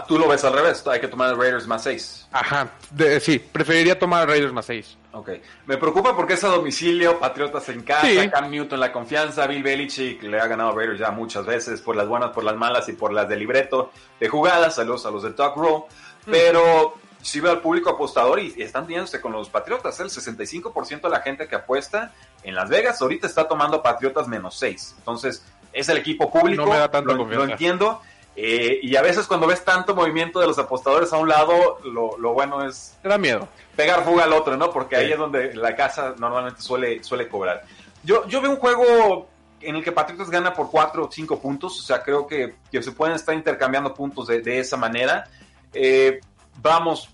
[0.06, 0.86] Tú lo ves al revés.
[0.86, 2.28] Hay que tomar Raiders más 6.
[2.30, 4.96] Ajá, de- sí, preferiría tomar a Raiders más seis.
[5.10, 5.30] Ok.
[5.66, 8.30] Me preocupa porque es a domicilio, Patriotas en casa, Sí.
[8.30, 11.96] Cam Newton la confianza, Bill Belichick le ha ganado a Raiders ya muchas veces por
[11.96, 15.24] las buenas, por las malas y por las de libreto de jugadas, saludos a los
[15.24, 15.82] de Talk Roll,
[16.26, 21.08] pero si veo al público apostador y, están teniéndose con los Patriotas, el 65% de
[21.08, 25.88] la gente que apuesta en Las Vegas ahorita está tomando Patriotas menos 6, entonces es
[25.88, 27.46] el equipo público, No me da tanta lo, confianza.
[27.46, 28.02] lo entiendo,
[28.36, 32.16] eh, y a veces cuando ves tanto movimiento de los apostadores a un lado, lo,
[32.18, 33.48] lo bueno es Te da miedo.
[33.76, 34.70] pegar fuga al otro, ¿no?
[34.70, 35.12] Porque ahí Sí.
[35.12, 37.62] es donde la casa normalmente suele, suele cobrar.
[38.02, 39.28] Yo, yo veo un juego
[39.60, 42.82] en el que Patriotas gana por 4 o 5 puntos, o sea, creo que, que
[42.82, 45.24] se pueden estar intercambiando puntos de, de esa manera.
[45.72, 46.20] Eh,
[46.60, 47.08] vamos,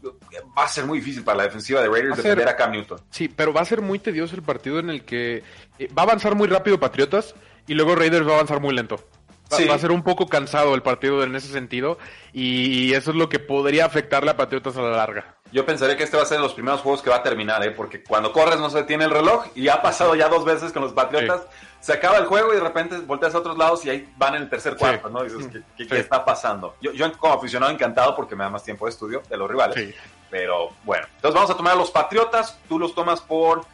[0.57, 3.01] va a ser muy difícil para la defensiva de Raiders ser- defender a Cam Newton.
[3.11, 5.42] Sí, pero va a ser muy tedioso el partido en el que
[5.79, 7.35] eh, va a avanzar muy rápido Patriotas
[7.66, 8.96] y luego Raiders va a avanzar muy lento.
[9.51, 9.64] Va, Sí.
[9.64, 11.98] va a ser un poco cansado el partido en ese sentido
[12.35, 15.38] y eso es lo que podría afectarle a Patriotas a la larga.
[15.53, 17.63] Yo pensaría que este va a ser de los primeros juegos que va a terminar,
[17.67, 17.71] ¿eh?
[17.71, 20.83] porque cuando corres no se detiene el reloj y ha pasado ya dos veces con
[20.83, 21.43] los Patriotas.
[21.81, 24.43] Se acaba el juego y de repente volteas a otros lados y ahí van en
[24.43, 25.25] el tercer cuarto, ¿no?
[25.25, 26.75] Y dices, ¿qué, qué- qué está pasando?
[26.81, 29.77] Yo, yo como aficionado encantado porque me da más tiempo de estudio de los rivales.
[30.31, 33.65] Pero bueno, entonces vamos a tomar a los Patriotas, tú los tomas por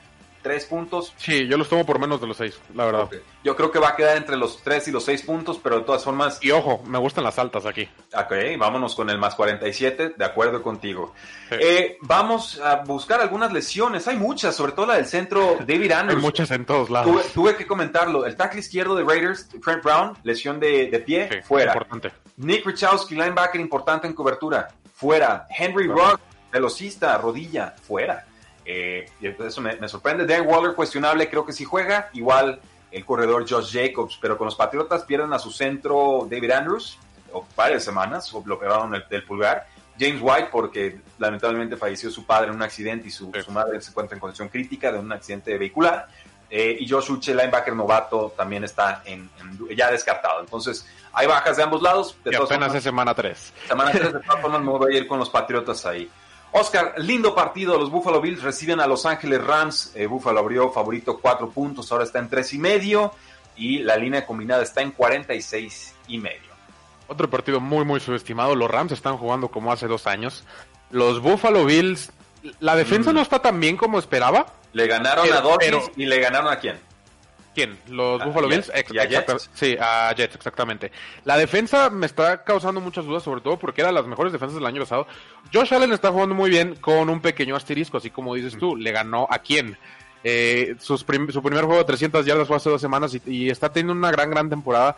[0.44, 1.12] tres puntos.
[1.16, 3.08] Sí, yo los tomo por menos de los seis, la verdad.
[3.42, 5.82] Yo creo que va a quedar entre los tres y los seis puntos, pero de
[5.84, 7.88] todas formas, Y ojo, me gustan las altas aquí.
[8.14, 11.12] ok, vámonos con el más 47, de acuerdo contigo.
[11.48, 11.56] Sí.
[11.58, 16.00] Eh, vamos a buscar algunas lesiones, hay muchas, sobre todo la del centro David Hay
[16.02, 16.22] Andrews.
[16.22, 17.26] muchas en todos Tuve, lados.
[17.32, 18.24] tuve que comentarlo.
[18.26, 21.72] El tackle izquierdo de Raiders, Trent Brown, lesión de, de pie, Sí, fuera.
[21.72, 22.12] Importante.
[22.36, 25.46] Nick Richowski, linebacker importante en cobertura, fuera.
[25.56, 26.20] Henry Rock,
[26.52, 28.26] velocista, rodilla, fuera.
[28.64, 30.26] Eh, y eso me, me sorprende.
[30.26, 32.08] Dan Waller, cuestionable, creo que sí juega.
[32.14, 36.98] Igual el corredor Josh Jacobs, pero con los Patriotas pierden a su centro David Andrews,
[37.32, 39.66] o varias semanas, o lo operaron del, del pulgar.
[39.98, 43.42] James White, porque lamentablemente falleció su padre en un accidente y su, Sí.
[43.42, 46.08] su madre se encuentra en condición crítica de un accidente vehicular.
[46.50, 50.40] Eh, y Josh Uche, linebacker novato, también está en, en- ya descartado.
[50.40, 52.16] Entonces, hay bajas de ambos lados.
[52.24, 53.52] De Y apenas formas, es semana 3.
[53.66, 56.08] Semana 3 de todas formas me voy a ir con los Patriotas ahí.
[56.56, 57.76] Oscar, lindo partido.
[57.78, 59.90] Los Buffalo Bills reciben a Los Ángeles Rams.
[59.96, 63.12] Eh, Buffalo abrió favorito 4 puntos, ahora está en 3 y medio.
[63.56, 66.54] Y la línea combinada está en 46 y medio.
[67.08, 68.54] Otro partido muy, muy subestimado.
[68.54, 70.44] Los Rams están jugando como hace dos años.
[70.90, 72.12] Los Buffalo Bills,
[72.60, 73.14] la defensa Mm.
[73.16, 74.46] no está tan bien como esperaba.
[74.72, 76.78] Le ganaron Pero- a Dolphins pero- y le ganaron a quién?
[77.54, 77.78] ¿Quién?
[77.88, 78.70] Los Ah, Buffalo Bills.
[78.74, 79.50] Ex- Jets.
[79.54, 80.90] Sí, a Jets, exactamente.
[81.24, 84.66] La defensa me está causando muchas dudas, sobre todo porque era las mejores defensas del
[84.66, 85.06] año pasado.
[85.52, 88.76] Josh Allen está jugando muy bien con un pequeño asterisco, así como dices tú.
[88.76, 89.78] Le ganó a quién.
[90.24, 93.50] Eh, sus prim- su primer juego de 300 yardas fue hace dos semanas y, y
[93.50, 94.96] está teniendo una gran, gran temporada,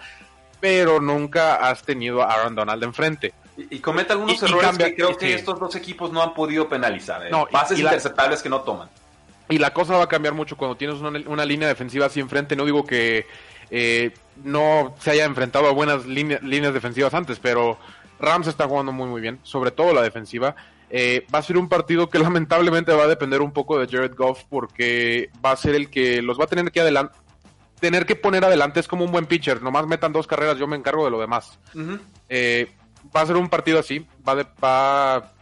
[0.60, 3.34] pero nunca has tenido a Aaron Donald enfrente.
[3.58, 5.32] Y, y comete algunos Y- errores cambia- que creo que sí.
[5.32, 7.26] estos dos equipos no han podido penalizar.
[7.26, 7.30] eh.
[7.30, 8.88] No, Pases la- interceptables que no toman.
[9.48, 12.56] Y la cosa va a cambiar mucho cuando tienes una, una línea defensiva así enfrente.
[12.56, 13.26] No digo que
[13.70, 17.78] eh, no se haya enfrentado a buenas línea- líneas defensivas antes, pero
[18.18, 20.56] Rams está jugando muy muy bien, sobre todo la defensiva.
[20.90, 24.14] Eh, va a ser un partido que lamentablemente va a depender un poco de Jared
[24.16, 27.10] Goff porque va a ser el que los va a tener que adelan-
[27.80, 28.80] tener que poner adelante.
[28.80, 31.58] Es como un buen pitcher, nomás metan dos carreras, yo me encargo de lo demás.
[32.28, 32.70] Eh,
[33.14, 35.32] va a ser un partido así, va, de, va,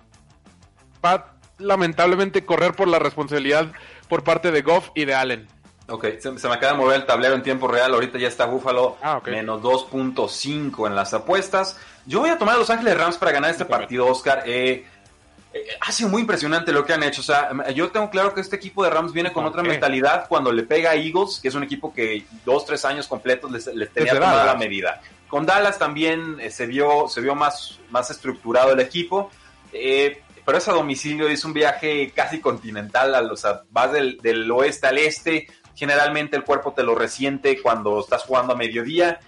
[1.05, 3.71] va lamentablemente correr por la responsabilidad
[4.15, 5.49] por parte de Goff y de Allen.
[5.89, 7.93] Ok, se, se me acaba de mover el tablero en tiempo real.
[7.93, 9.27] Ahorita ya está Buffalo Ah, ok.
[9.27, 11.77] menos 2.5 en las apuestas.
[12.07, 14.45] Yo voy a tomar a Los Ángeles Rams para ganar este partido, Oscar.
[14.47, 14.87] Eh,
[15.53, 17.23] eh, ha sido muy impresionante lo que han hecho.
[17.23, 20.27] O sea, yo tengo claro que este equipo de Rams viene con ¿Por otra mentalidad
[20.29, 23.67] cuando le pega a Eagles, que es un equipo que dos, tres años completos les,
[23.67, 25.03] les tenía tomada la medida.
[25.27, 29.29] Con Dallas también eh, se vio, se vio más, más estructurado el equipo.
[29.73, 34.19] Eh, pero es a domicilio, es un viaje casi continental, a los, sea, vas del,
[34.19, 39.19] del oeste al este, generalmente el cuerpo te lo resiente cuando estás jugando a mediodía,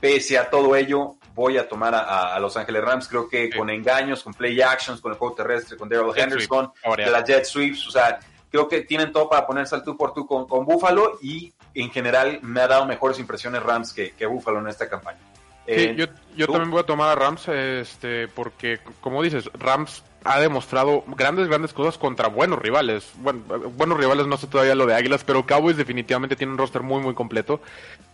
[0.00, 3.70] pese a todo ello, voy a tomar a, a Los Ángeles Rams, creo que con
[3.70, 7.88] engaños, con play actions, con el juego terrestre, con Daryl Henderson, de las jet sweeps,
[7.88, 8.18] o sea,
[8.50, 11.90] creo que tienen todo para ponerse al tú por tú con, con Buffalo y en
[11.90, 15.20] general me ha dado mejores impresiones Rams que, que Buffalo en esta campaña.
[15.66, 20.02] Sí, Eh, yo, yo también voy a tomar a Rams, este, porque, como dices, Rams
[20.24, 23.10] ha demostrado grandes, grandes cosas contra buenos rivales.
[23.16, 23.40] Bueno,
[23.76, 27.00] buenos rivales, no sé todavía lo de Águilas, pero Cowboys definitivamente tiene un roster muy,
[27.02, 27.60] muy completo.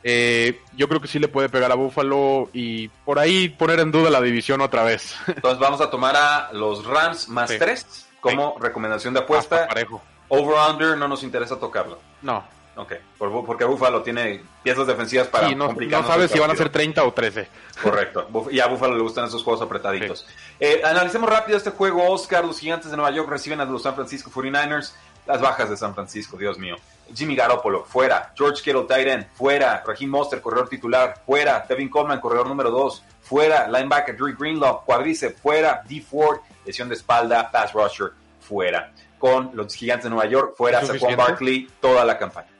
[0.04, 3.90] Eh, yo creo que sí le puede pegar a Buffalo y por ahí poner en
[3.90, 5.14] duda la división otra vez.
[5.26, 7.58] Entonces vamos a tomar a los Rams más Sí.
[7.58, 9.56] 3 como recomendación de apuesta.
[9.56, 10.02] Hasta parejo.
[10.28, 11.98] Over-under no nos interesa tocarlo.
[12.22, 12.44] No,
[12.78, 16.52] Ok, por porque Buffalo tiene piezas defensivas para sí, no, no complicarnos sabes si van
[16.52, 17.48] a ser 30 o 13.
[17.82, 18.28] Correcto.
[18.52, 20.24] Y a Buffalo le gustan esos juegos apretaditos.
[20.60, 22.44] Eh, analicemos rápido este juego, Oscar.
[22.44, 24.92] Los gigantes de Nueva York reciben a los San Francisco 49ers.
[25.26, 26.76] Las bajas de San Francisco, Dios mío.
[27.12, 28.32] Jimmy Garoppolo, fuera.
[28.36, 29.82] George Kittle, tight end, fuera.
[29.84, 31.64] Raheem Monster, corredor titular, fuera.
[31.64, 33.66] Tevin Coleman, corredor número 2, fuera.
[33.68, 35.82] Linebacker, Drew Greenlaw, cuádriceps, fuera.
[35.88, 36.00] D.
[36.00, 38.92] Ford, lesión de espalda, pass rusher, fuera.
[39.18, 40.80] Con los gigantes de Nueva York, fuera.
[40.80, 41.16] ¿Es Saquon?
[41.16, 42.57] Barkley, toda la campaña.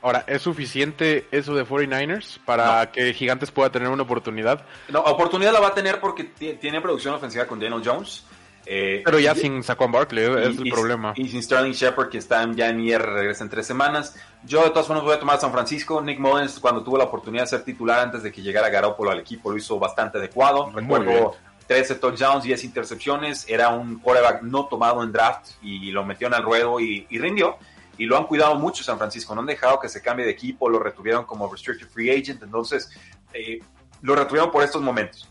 [0.00, 4.64] Ahora, ¿es suficiente eso de 49ers para que Gigantes pueda tener una oportunidad?
[4.88, 8.24] No, oportunidad la va a tener porque ti- tiene producción ofensiva con Daniel Jones.
[8.70, 11.14] Eh, Pero ya y- sin Saquon Barkley, y- es el y- problema.
[11.16, 14.14] Y sin Sterling Shepard, que está ya en IR, regresa en tres semanas.
[14.44, 16.00] Yo, de todas formas, voy a tomar a San Francisco.
[16.02, 19.18] Nick Mullins, cuando tuvo la oportunidad de ser titular antes de que llegara Garoppolo al
[19.20, 20.66] equipo, lo hizo bastante adecuado.
[20.68, 21.34] Muy Recuerdo
[21.66, 23.46] 13 touchdowns, 10 intercepciones.
[23.48, 27.56] Era un quarterback no tomado en draft y lo metió en el ruedo y rindió.
[27.98, 29.34] Y lo han cuidado mucho San Francisco.
[29.34, 30.68] No han dejado que se cambie de equipo.
[30.70, 32.42] Lo retuvieron como restricted free agent.
[32.42, 32.90] Entonces,
[33.34, 33.60] eh,
[34.02, 35.28] lo retuvieron por estos momentos.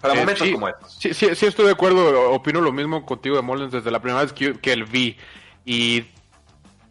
[0.00, 0.96] Para Eh, momentos sí, como estos.
[1.00, 4.22] Sí, sí, sí estoy de acuerdo, opino lo mismo contigo de Mullins desde la primera
[4.22, 5.16] vez que, que el vi
[5.64, 6.04] y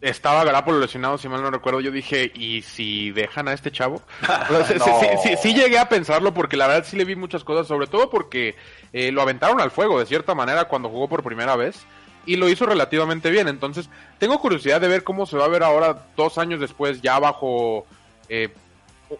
[0.00, 4.02] estaba Garapolo lesionado, si mal no recuerdo, yo dije, ¿y si dejan a este chavo?
[4.50, 5.20] No.
[5.22, 8.10] sí, sí llegué a pensarlo porque la verdad sí le vi muchas cosas, sobre todo
[8.10, 8.56] porque
[8.92, 11.86] eh, lo aventaron al fuego de cierta manera cuando jugó por primera vez
[12.26, 15.62] y lo hizo relativamente bien, entonces tengo curiosidad de ver cómo se va a ver
[15.62, 17.86] ahora dos años después ya bajo...
[18.28, 18.50] eh,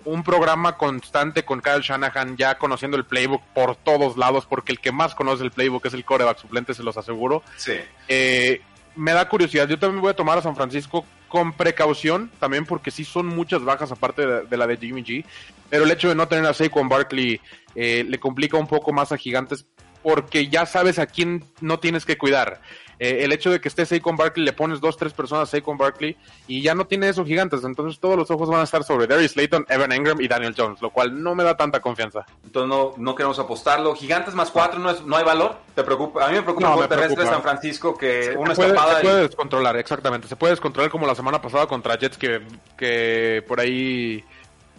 [0.06, 4.80] un programa constante con Kyle Shanahan, ya conociendo el playbook por todos lados, porque el
[4.80, 7.44] que más conoce el playbook es el coreback suplente, se los aseguro.
[7.56, 7.74] Sí.
[8.08, 8.62] Eh,
[8.96, 12.90] me da curiosidad, yo también voy a tomar a San Francisco con precaución, también porque
[12.90, 15.24] sí son muchas bajas aparte de, de la de Jimmy G,
[15.68, 17.40] pero el hecho de no tener a Saquon Barkley
[17.76, 19.66] eh, le complica un poco más a Gigantes
[20.04, 22.60] porque ya sabes a quién no tienes que cuidar.
[23.00, 25.76] Eh, el hecho de que esté Saquon Barkley, le pones dos, tres personas a Saquon
[25.76, 27.64] Barkley y ya no tiene esos gigantes.
[27.64, 30.80] Entonces todos los ojos van a estar sobre Darius Slayton, Evan Engram y Daniel Jones,
[30.80, 32.24] lo cual no me da tanta confianza.
[32.44, 33.96] Entonces no, no queremos apostarlo.
[33.96, 35.56] Gigantes más cuatro, no, es, no hay valor.
[35.74, 36.24] ¿Te preocupa?
[36.24, 37.30] A mí me preocupa No, el terrestre de.
[37.30, 40.28] San Francisco que una se puede, escapada se y- puede descontrolar, exactamente.
[40.28, 42.42] Se puede descontrolar como la semana pasada contra Jets que,
[42.76, 44.22] que por ahí...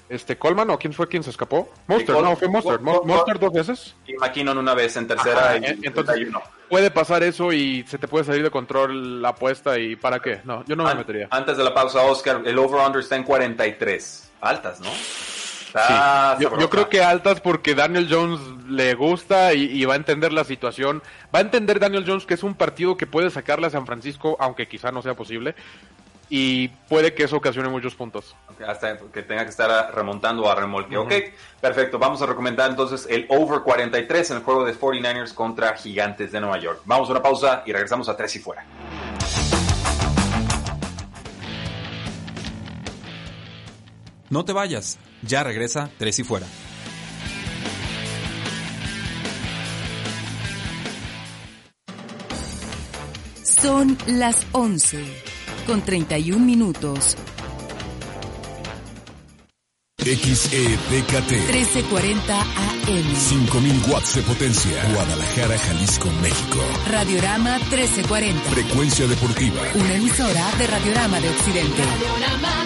[0.08, 1.70] Este, Coleman o quién fue quien se escapó?
[1.88, 2.80] Monster, no, fue Monster.
[2.80, 3.96] Monster dos veces.
[4.06, 6.42] y McKinnon una vez en tercera Ajá, y entonces 31.
[6.70, 10.42] puede pasar eso y se te puede salir de control la apuesta y ¿para qué?
[10.44, 11.28] No, yo no me An- metería.
[11.32, 14.32] Antes de la pausa, Oscar, el over-under está en 43.
[14.42, 14.90] Altas, ¿no?
[14.92, 18.40] Está Sí, yo, creo que altas porque Daniel Jones
[18.70, 21.02] le gusta y, y va a entender la situación.
[21.34, 24.38] Va a entender Daniel Jones que es un partido que puede sacarle a San Francisco,
[24.40, 25.56] aunque quizá no sea posible.
[26.30, 28.36] Y puede que eso ocasione muchos puntos.
[28.68, 30.98] Hasta que tenga que estar remontando a remolque.
[30.98, 31.14] Ok,
[31.62, 32.00] perfecto.
[32.00, 36.42] Vamos a recomendar entonces el over 43 en el juego de 49ers contra Gigantes de
[36.42, 36.82] Nueva York.
[36.86, 38.66] Vamos a una pausa y regresamos a tres y fuera.
[44.30, 46.48] No te vayas, ya regresa Tres y Fuera.
[53.44, 55.35] Son las 11
[55.66, 57.18] con 31 minutos.
[60.06, 61.32] XEDKT.
[61.32, 63.16] 1340 AM.
[63.16, 64.84] 5000 watts de potencia.
[64.94, 66.60] Guadalajara, Jalisco, México.
[66.92, 68.52] Radiorama 1340.
[68.52, 69.62] Frecuencia deportiva.
[69.74, 71.82] Una emisora de Radiorama de Occidente.
[71.84, 72.66] Radiorama,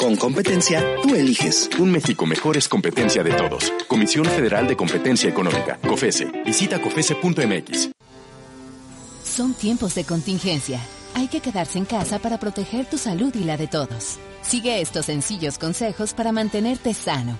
[0.00, 1.68] Con competencia, tú eliges.
[1.78, 3.70] Un México mejor es competencia de todos.
[3.86, 6.24] Comisión Federal de Competencia Económica, COFESE.
[6.42, 7.90] Visita COFESE.mx.
[9.22, 10.80] Son tiempos de contingencia.
[11.12, 14.16] Hay que quedarse en casa para proteger tu salud y la de todos.
[14.40, 17.38] Sigue estos sencillos consejos para mantenerte sano.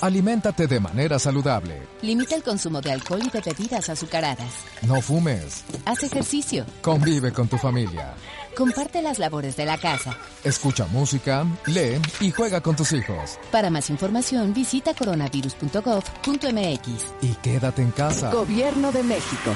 [0.00, 1.82] Aliméntate de manera saludable.
[2.00, 4.54] Limita el consumo de alcohol y de bebidas azucaradas.
[4.80, 5.62] No fumes.
[5.84, 6.64] Haz ejercicio.
[6.80, 8.14] Convive con tu familia.
[8.58, 10.18] Comparte las labores de la casa.
[10.42, 13.38] Escucha música, lee y juega con tus hijos.
[13.52, 16.88] Para más información visita coronavirus.gov.mx.
[17.22, 18.32] Y quédate en casa.
[18.32, 19.54] Gobierno de México.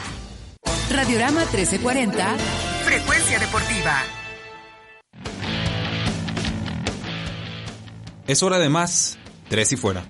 [0.88, 2.36] Radiorama 1340.
[2.84, 4.04] Frecuencia deportiva.
[8.28, 9.18] Es hora de más.
[9.48, 10.04] Tres y fuera.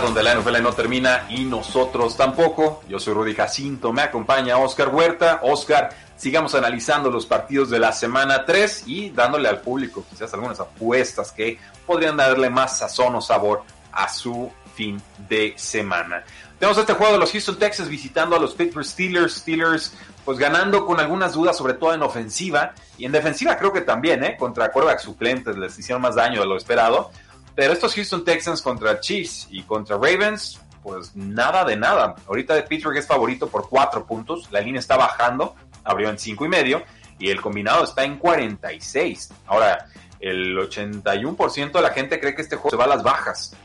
[0.00, 2.82] Donde la NFL no termina y nosotros tampoco.
[2.88, 5.40] Yo soy Rudy Jacinto, me acompaña Oscar Huerta.
[5.42, 10.60] Oscar, sigamos analizando los partidos de la semana 3 y dándole al público quizás algunas
[10.60, 16.22] apuestas que podrían darle más sazón o sabor a su fin de semana.
[16.58, 19.34] Tenemos este juego de los Houston Texans visitando a los Pittsburgh Steelers.
[19.34, 22.72] Steelers pues ganando con algunas dudas, sobre todo en ofensiva.
[22.98, 24.36] Y en defensiva creo que también, ¿eh?
[24.38, 27.10] Contra quarterbacks suplentes les hicieron más daño de lo esperado.
[27.58, 32.14] Pero estos Houston Texans contra Chiefs y contra Ravens, pues nada de nada.
[32.28, 34.46] Ahorita Pittsburgh es favorito por cuatro puntos.
[34.52, 36.84] La línea está bajando, abrió en cinco y medio.
[37.18, 39.30] Y el combinado está en 46.
[39.48, 39.86] Ahora,
[40.20, 43.56] el 81% de la gente cree que este juego se va a las bajas.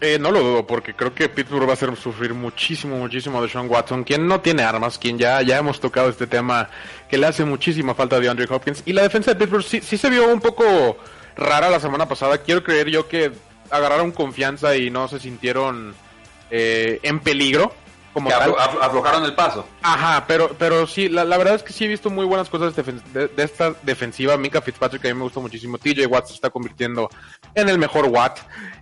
[0.00, 3.50] Eh, no lo dudo, porque creo que Pittsburgh va a hacer sufrir muchísimo, muchísimo de
[3.50, 6.70] Sean Watson, quien no tiene armas, quien ya, ya hemos tocado este tema
[7.10, 8.82] que le hace muchísima falta de Andre Hopkins.
[8.86, 10.96] Y la defensa de Pittsburgh sí, sí se vio un poco
[11.36, 12.38] rara la semana pasada.
[12.38, 13.32] Quiero creer yo que
[13.70, 15.94] agarraron confianza y no se sintieron
[16.50, 17.72] eh, en peligro.
[18.12, 18.54] Como Que tal.
[18.80, 19.66] aflojaron el paso.
[19.82, 22.76] Ajá, pero, pero sí, la, la verdad es que sí he visto muy buenas cosas
[22.76, 24.36] de, de esta defensiva.
[24.36, 25.78] Mika Fitzpatrick a mí me gusta muchísimo.
[25.78, 27.10] TJ Watt se está convirtiendo
[27.56, 28.38] en el mejor Watt.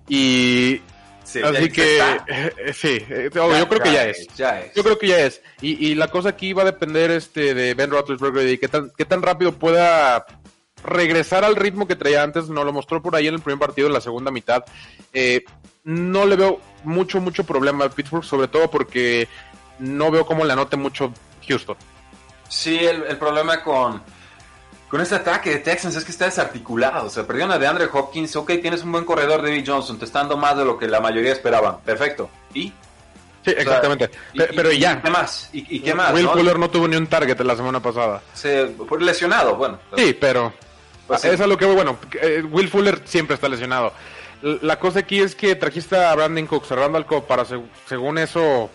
[0.09, 0.83] Y
[1.25, 2.25] Sí, así que está.
[2.29, 4.27] eh, sí, eh, yo Ya, creo que ya ya es, es.
[4.37, 4.75] ya es.
[4.75, 5.41] Yo creo que ya es.
[5.63, 8.91] Y, y la cosa aquí va a depender este de Ben Roethlisberger y qué tan,
[8.99, 10.27] qué tan rápido pueda
[10.85, 12.49] regresar al ritmo que traía antes.
[12.49, 14.65] No lo mostró por ahí en el primer partido, en la segunda mitad.
[15.13, 15.45] Eh,
[15.85, 19.29] no le veo mucho, mucho problema a Pittsburgh, sobre todo porque
[19.79, 21.13] no veo cómo le anote mucho
[21.49, 21.77] Houston.
[22.49, 24.03] Sí, el, el problema con,
[24.89, 27.07] con este ataque de Texans es que está desarticulado.
[27.07, 28.37] O sea, perdieron a DeAndre Hopkins.
[28.37, 29.99] Ok, tienes un buen corredor, David Johnson.
[29.99, 31.79] Te está dando más de lo que la mayoría esperaban.
[31.81, 32.29] Perfecto.
[32.55, 32.73] ¿Y?
[33.45, 34.09] Sí, exactamente.
[34.37, 35.03] Pe- pero y ya.
[35.03, 35.51] ¿Qué más?
[35.53, 36.13] ¿Y, y qué más?
[36.15, 36.33] Will no?
[36.33, 38.23] Fuller no tuvo ni un target la semana pasada.
[38.35, 39.81] Se, fue lesionado, bueno.
[39.97, 40.53] Sí, pero
[41.13, 41.29] Pues sí.
[41.29, 41.65] es a lo que.
[41.67, 43.93] Bueno, eh, Will Fuller siempre está lesionado.
[44.43, 48.19] La cosa aquí es que trajiste a Brandon Cooks, a Randall Cobb para, seg- según
[48.19, 48.71] eso,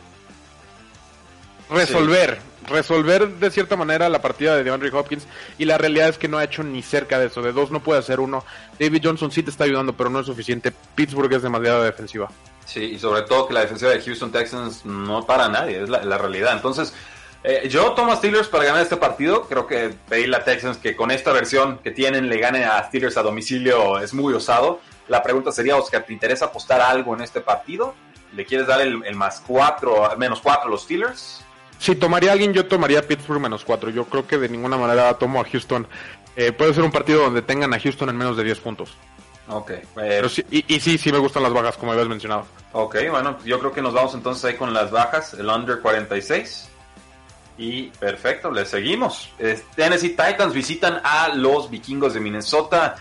[1.70, 2.40] resolver.
[2.68, 5.26] Resolver de cierta manera la partida de DeAndre Hopkins.
[5.58, 7.42] Y la realidad es que no ha hecho ni cerca de eso.
[7.42, 8.44] De dos no puede hacer uno.
[8.80, 10.74] David Johnson sí te está ayudando, pero no es suficiente.
[10.96, 12.30] Pittsburgh es demasiado defensiva.
[12.66, 16.04] Sí, y sobre todo que la defensiva de Houston Texans no para nadie, es la,
[16.04, 16.54] la realidad.
[16.54, 16.94] Entonces,
[17.50, 19.44] eh, yo tomo a Steelers para ganar este partido.
[19.48, 23.18] Creo que pedirle a Texans que con esta versión que tienen le gane a Steelers
[23.18, 24.82] a domicilio es muy osado.
[25.08, 27.96] La pregunta sería, Oscar, ¿te interesa apostar algo en este partido?
[28.34, 31.42] ¿Le quieres dar el, el más cuatro, menos cuatro a los Steelers?
[31.80, 33.92] Si tomaría a alguien, yo tomaría a Pittsburgh menos 4.
[33.92, 35.88] Yo creo que de ninguna manera tomo a Houston.
[36.36, 38.98] Eh, puede ser un partido donde tengan a Houston en menos de 10 puntos.
[39.48, 39.70] Ok.
[39.72, 42.46] eh, Pero sí- y, y sí, sí me gustan las bajas, como habías mencionado.
[42.74, 46.68] Ok, bueno, yo creo que nos vamos entonces ahí con las bajas, el under 46.
[47.58, 49.32] Y perfecto, le seguimos.
[49.76, 52.96] Tennessee Titans visitan a los vikingos de Minnesota.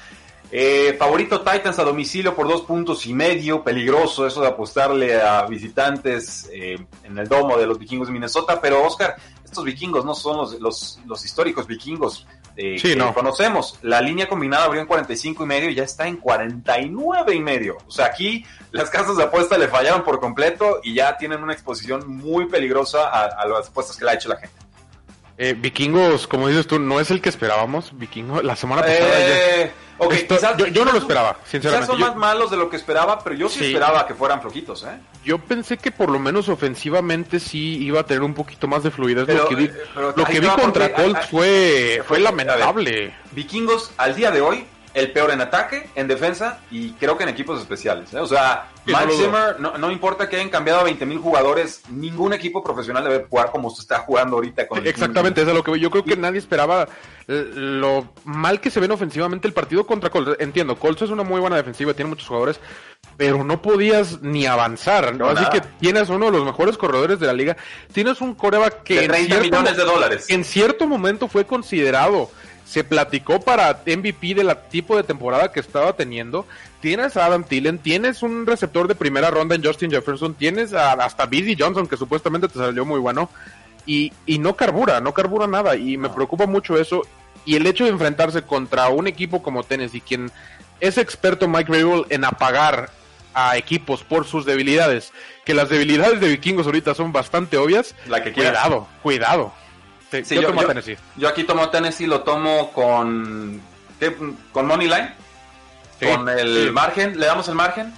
[0.50, 3.62] Eh, favorito Titans a domicilio por dos puntos y medio.
[3.62, 8.60] Peligroso eso de apostarle a visitantes eh, en el domo de los vikingos de Minnesota.
[8.60, 13.12] Pero Oscar, estos vikingos no son los, los, los históricos vikingos eh, Sí, que no.
[13.14, 13.78] conocemos.
[13.82, 17.76] La línea combinada abrió en 45 y medio y ya está en 49 y medio.
[17.86, 21.52] O sea, aquí las casas de apuesta le fallaron por completo y ya tienen una
[21.52, 24.54] exposición muy peligrosa a, a las apuestas que le ha hecho la gente.
[25.38, 27.96] Eh, Vikingos, como dices tú, no es el que esperábamos.
[27.98, 31.50] Vikingo, la semana pasada Eh, Ok, Esto- quizás- yo, yo no lo quizás- esperaba, Quizás
[31.50, 31.86] sinceramente.
[31.86, 33.64] son Yo- más malos de lo que esperaba, pero yo sí, Sí.
[33.66, 34.98] esperaba que fueran flojitos, ¿eh?
[35.24, 38.90] Yo pensé que por lo menos ofensivamente sí iba a tener un poquito más de
[38.90, 39.24] fluidez.
[39.26, 41.26] Pero, lo que vi, eh, pero lo ahí que te vi va contra porque- Colts
[41.30, 43.14] fue, fue a ver, lamentable.
[43.32, 44.66] Vikingos al día de hoy,
[44.96, 48.14] el peor en ataque, en defensa y creo que en equipos especiales.
[48.14, 48.18] ¿eh?
[48.18, 49.12] O sea, Mike.
[49.12, 53.26] Zimmer, no, no importa que hayan cambiado a 20 mil jugadores, ningún equipo profesional debe
[53.28, 54.66] jugar como se está jugando ahorita.
[54.66, 56.88] Con Exactamente, eso es lo que yo creo que nadie esperaba
[57.28, 60.36] lo mal que se ven ofensivamente el partido contra Colts.
[60.40, 62.58] Entiendo, Colts es una muy buena defensiva, tiene muchos jugadores,
[63.18, 65.14] pero no podías ni avanzar.
[65.14, 65.50] No, Así nada.
[65.50, 67.56] que tienes uno de los mejores corredores de la liga,
[67.92, 70.26] tienes un coreback que De en 30 cierto millones de dólares.
[70.30, 72.30] en cierto momento fue considerado.
[72.66, 76.46] Se platicó para MVP del tipo de temporada que estaba teniendo.
[76.80, 80.92] Tienes a Adam Thielen, tienes un receptor de primera ronda en Justin Jefferson, tienes a-
[80.92, 83.30] hasta Busy Johnson, que supuestamente te salió muy bueno
[83.86, 85.76] y, y no carbura, no carbura nada.
[85.76, 87.02] Y me preocupa mucho eso.
[87.44, 90.32] Y el hecho de enfrentarse contra un equipo como Tennessee, quien
[90.80, 92.90] es experto Mike Rabel en apagar
[93.32, 95.12] a equipos por sus debilidades,
[95.44, 97.94] que las debilidades de vikingos ahorita son bastante obvias.
[98.08, 98.54] La que quieras.
[98.62, 99.52] cuidado, cuidado.
[100.10, 100.96] Sí, Sí, yo yo, tomo yo- Tennessee.
[101.16, 103.60] yo aquí tomo Tennessee, lo tomo con,
[103.98, 104.14] ¿qué?
[104.52, 105.14] con Money Line,
[106.00, 107.92] Sí, con el margen, ¿le damos el margen?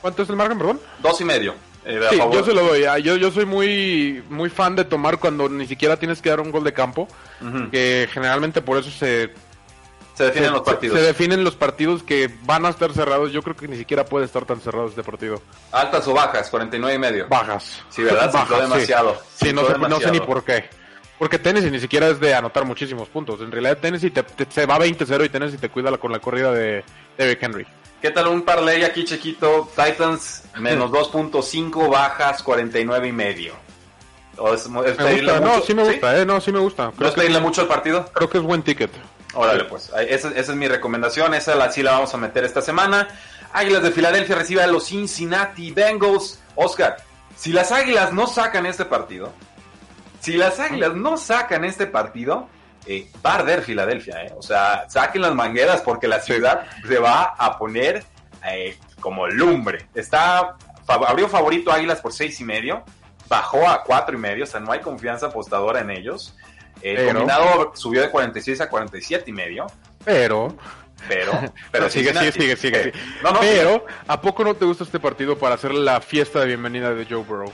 [0.00, 0.80] ¿Cuánto es el margen, perdón?
[1.00, 1.54] Dos y medio.
[1.84, 2.34] eh, Sí, favor.
[2.34, 2.84] yo se lo doy.
[2.84, 6.40] ah, Yo, yo soy muy, muy fan de tomar cuando ni siquiera tienes que dar
[6.40, 7.08] un gol de campo,
[7.72, 9.32] que generalmente por eso se,
[10.14, 10.98] Se definen los partidos.
[10.98, 13.32] se definen los partidos que van a estar cerrados.
[13.32, 15.40] Yo creo que ni siquiera puede estar tan cerrado este partido.
[15.72, 17.26] Altas o bajas, 49 y medio.
[17.28, 17.80] Bajas.
[17.88, 18.30] Sí, ¿verdad?
[18.32, 19.20] Bajas, demasiado.
[19.34, 20.26] Sí, no, sé, no sé ni demasiado.
[20.26, 20.68] por qué.
[21.18, 23.40] Porque Tennessee ni siquiera es de anotar muchísimos puntos.
[23.40, 26.20] En realidad Tennessee te, te- se va 20-0 y Tennessee te cuida la- con la
[26.20, 26.84] corrida de
[27.16, 27.66] Derrick Henry.
[28.00, 29.68] ¿Qué tal un parlay aquí chiquito?
[29.74, 33.54] Titans menos 2.5, bajas 49 y medio.
[34.36, 34.80] ¿O es, Me
[35.40, 36.92] no, sí me gusta, eh, no, sí me gusta.
[36.96, 38.08] ¿No es pedirle mucho al partido?
[38.12, 38.90] Creo que es buen ticket.
[39.34, 39.90] Órale, pues.
[40.08, 41.34] esa es mi recomendación.
[41.34, 43.08] Esa la, sí la vamos a meter esta semana.
[43.52, 46.38] Águilas de Filadelfia recibe a los Cincinnati Bengals.
[46.54, 46.98] Oscar,
[47.36, 49.32] si las Águilas no sacan este partido,
[50.32, 52.48] si las Águilas no sacan este partido,
[52.86, 54.22] eh, va a arder Filadelfia.
[54.24, 54.32] eh.
[54.36, 58.04] O sea, saquen las mangueras porque la ciudad se va a poner
[58.46, 59.86] eh, como lumbre.
[59.94, 60.56] Está
[60.86, 62.82] abrió favorito Águilas por seis y medio,
[63.28, 64.44] bajó a cuatro y medio.
[64.44, 66.34] O sea, no hay confianza apostadora en ellos.
[66.80, 69.66] El Pero- combinado subió de 46 a 47 y medio.
[70.04, 70.56] Pero.
[71.08, 71.32] Pero,
[71.70, 72.92] pero sigue, sigue, sigue, sigue, eh, sigue.
[73.22, 76.46] No, no, Pero, ¿a poco no te gusta este partido para hacer la fiesta de
[76.46, 77.52] bienvenida de Joe Burrow?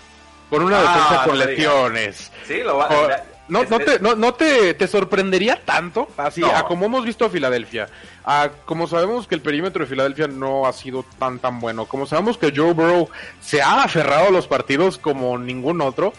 [0.56, 1.48] Con una Ah, defensa no con digas.
[1.48, 2.32] lesiones.
[2.46, 6.48] Sí, lo va la- no, no, te, no, no te, te sorprendería tanto, así, No.
[6.56, 7.88] a como hemos visto a Filadelfia.
[8.24, 11.84] A como sabemos que el perímetro de Filadelfia no ha sido tan tan bueno.
[11.84, 13.10] Como sabemos que Joe Burrow
[13.42, 16.14] se ha aferrado a los partidos como ningún otro.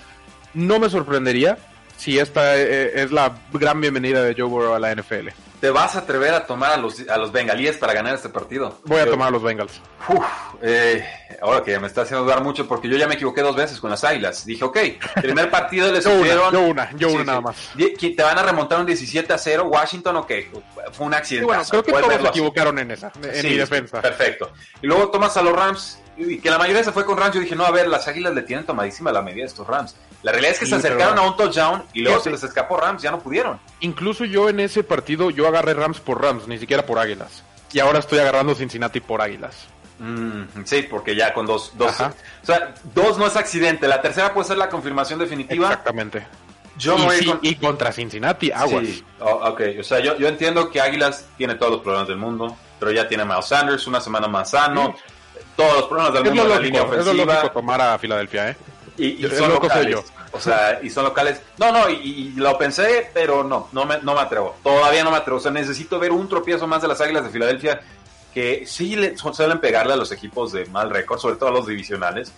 [0.54, 1.58] No me sorprendería
[1.98, 5.30] si esta eh, es la gran bienvenida de Joe Burrow a la NFL.
[5.60, 8.80] ¿Te vas a atrever a tomar a los, a los bengalíes para ganar este partido?
[8.86, 9.82] Voy a Yo- tomar a los Bengals.
[10.10, 10.24] Uf,
[10.62, 11.04] eh,
[11.42, 13.90] ahora que me está haciendo dudar mucho porque yo ya me equivoqué dos veces con
[13.90, 14.46] las águilas.
[14.46, 14.78] Dije, ok,
[15.22, 16.52] primer partido les Yo una, hicieron.
[16.54, 17.56] yo una, yo una nada más.
[17.76, 19.64] ¿Te van a remontar un 17 a 0?
[19.66, 20.52] ¿Washington o qué?
[20.92, 21.46] Fue un Sí, accidente.
[21.48, 24.02] bueno, creo que todos se equivocaron en esa, en Sí, mi defensa.
[24.02, 24.52] Perfecto.
[24.82, 27.36] Y luego tomas a los Rams, y que la mayoría se fue con Rams.
[27.36, 29.96] Yo dije, no, a ver, las águilas le tienen tomadísima la medida de estos Rams.
[30.24, 32.42] La realidad es que Sí, se acercaron pero- a un touchdown y luego se les
[32.44, 33.60] escapó Rams, ya no pudieron.
[33.82, 37.44] Incluso yo en ese partido, yo agarré Rams por Rams, ni siquiera por Águilas.
[37.74, 39.68] Y ahora estoy agarrando Cincinnati por Águilas.
[40.00, 42.14] Mm, sí, porque ya con dos, dos, Ajá.
[42.44, 43.88] o sea, dos no es accidente.
[43.88, 45.68] La tercera puede ser la confirmación definitiva.
[45.68, 46.26] Exactamente.
[46.78, 48.86] Yo y, sí, con- y contra Cincinnati, aguas.
[48.86, 52.18] Sí, oh, ok, o sea, yo, yo entiendo que Águilas tiene todos los problemas del
[52.18, 54.94] mundo, pero ya tiene a Miles Sanders, una semana más sano,
[55.56, 57.34] todos los problemas del Es mundo lo en la línea lógico, es lo ofensiva.
[57.36, 58.58] lógico tomar a Filadelfia, ¿eh?
[58.98, 59.98] Y, son locales.
[60.32, 61.42] O sea, y son locales.
[61.58, 64.56] No, no, y, y lo pensé, pero no, no me, no me atrevo.
[64.64, 65.38] Todavía no me atrevo.
[65.38, 67.82] O sea, necesito ver un tropiezo más de las Águilas de Filadelfia
[68.34, 71.52] que sí le, su- suelen pegarle a los equipos de mal récord, sobre todo a
[71.52, 72.32] los divisionales.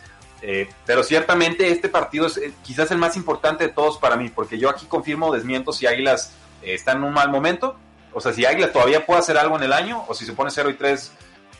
[0.43, 4.29] Eh, pero ciertamente este partido es eh, quizás el más importante de todos para mí,
[4.29, 7.75] porque yo aquí confirmo, desmiento si Águilas eh, está en un mal momento.
[8.13, 10.49] O sea, si Águilas todavía puede hacer algo en el año, o si se pone
[10.51, 11.11] 0 y 3,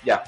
[0.06, 0.24] ya.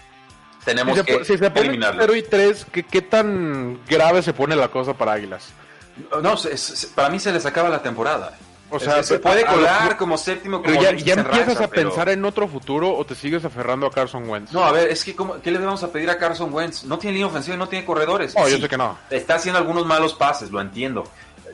[0.66, 2.01] Tenemos Si se, que po- si se pone eliminarlo.
[2.01, 5.49] 0 y 3, ¿qué, ¿qué tan grave se pone la cosa para Águilas?
[6.22, 8.38] No, se- se- para mí se les acaba la temporada.
[8.72, 11.68] O sea, se puede colar como séptimo, Pero como ya, Vince ya se empiezas a
[11.68, 14.51] pero- pensar en otro futuro o te sigues aferrando a Carson Wentz.
[14.51, 16.84] No, a ver, es que ¿cómo- ¿qué le vamos a pedir a Carson Wentz?
[16.84, 18.36] No tiene línea ofensiva y no tiene corredores.
[18.36, 18.95] No, yo sé que no.
[19.10, 21.03] Está haciendo algunos malos pases, lo entiendo.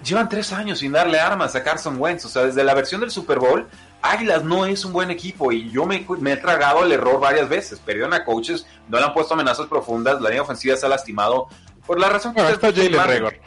[0.04, 2.26] Llevan tres años sin darle armas a Carson Wentz.
[2.26, 3.66] O sea, desde la versión del Super Bowl,
[4.12, 7.50] Águilas no es un buen equipo y yo me, me he tragado el error varias
[7.50, 7.80] veces.
[7.80, 11.48] Perdieron a coaches, no le han puesto amenazas profundas, la línea ofensiva se ha lastimado.
[11.86, 13.40] Por la razón que ustedes está Jalen.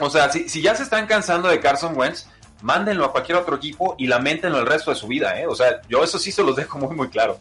[0.00, 2.28] O sea, si, si ya se están cansando de Carson Wentz,
[2.62, 5.46] mándenlo a cualquier otro equipo y lamentenlo el resto de su vida, ¿eh?
[5.46, 7.38] O sea, yo eso sí se los dejo muy, muy claro.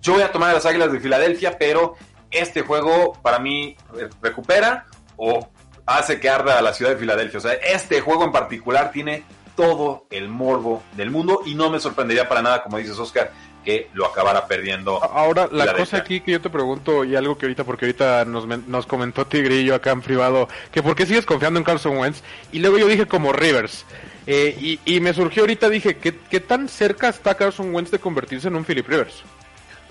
[0.00, 1.96] Yo voy a tomar a las Águilas de Filadelfia, pero
[2.30, 5.48] este juego para mí eh, recupera o
[5.86, 7.38] hace que arda a la ciudad de Filadelfia.
[7.38, 9.24] O sea, este juego en particular tiene
[9.54, 13.32] todo el morbo del mundo y no me sorprendería para nada, como dices Oscar,
[13.64, 15.02] que lo acabara perdiendo.
[15.02, 18.46] Ahora, la cosa aquí que yo te pregunto, y algo que ahorita, porque ahorita nos,
[18.46, 22.58] nos comentó Tigrillo acá en privado, que por qué sigues confiando en Carson Wentz, y
[22.58, 23.84] luego yo dije como Rivers.
[24.26, 27.98] Eh, y, y me surgió ahorita, dije, ¿qué, ¿qué tan cerca está Carson Wentz de
[27.98, 29.22] convertirse en un Philip Rivers?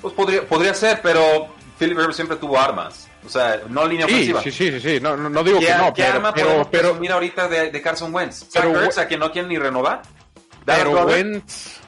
[0.02, 1.48] Pues podría, podría ser, pero
[1.78, 3.11] Philip Rivers siempre tuvo armas.
[3.26, 4.42] O sea, no línea Sí, ofensiva.
[4.42, 7.48] sí, sí, sí, sí, no, no, digo ¿Qué, que no, pero, pero, pero, presumir ahorita
[7.48, 8.46] de, de Carson Wentz?
[8.52, 10.02] Zach Pero Ertz, a quien no quieren ni renovar.
[10.66, 11.08] Pero Goddard.
[11.08, 11.80] Wentz,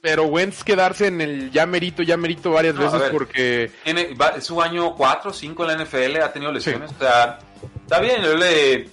[0.00, 3.10] pero Wentz quedarse en el ya merito, ya merito varias No, veces ver.
[3.10, 3.70] porque...
[3.84, 6.90] Tiene, va- es su año 4 5 en la NFL, ha tenido lesiones.
[6.92, 7.38] O sea,
[7.82, 8.88] está bien, yo le.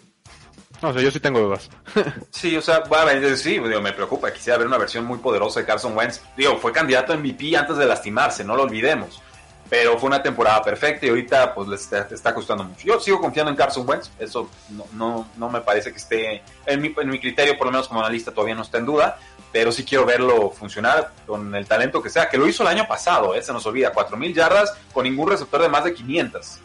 [0.81, 1.69] No, o sea, yo sí tengo dudas.
[2.31, 4.31] Sí, o sea, bueno, sí, digo, me preocupa.
[4.31, 6.21] Quisiera ver una versión muy poderosa de Carson Wentz.
[6.35, 9.21] Digo, fue candidato a MVP antes de lastimarse, no lo olvidemos.
[9.69, 12.85] Pero fue una temporada perfecta y ahorita pues le está, está costando mucho.
[12.85, 16.81] Yo sigo confiando en Carson Wentz, eso no, no, no me parece que esté, en
[16.81, 19.17] mi, en mi criterio, por lo menos como analista, todavía no está en duda,
[19.51, 22.87] pero sí quiero verlo funcionar con el talento que sea, que lo hizo el año
[22.87, 26.59] pasado, eh, se nos olvida, 4.000 yardas con ningún receptor de más de 500.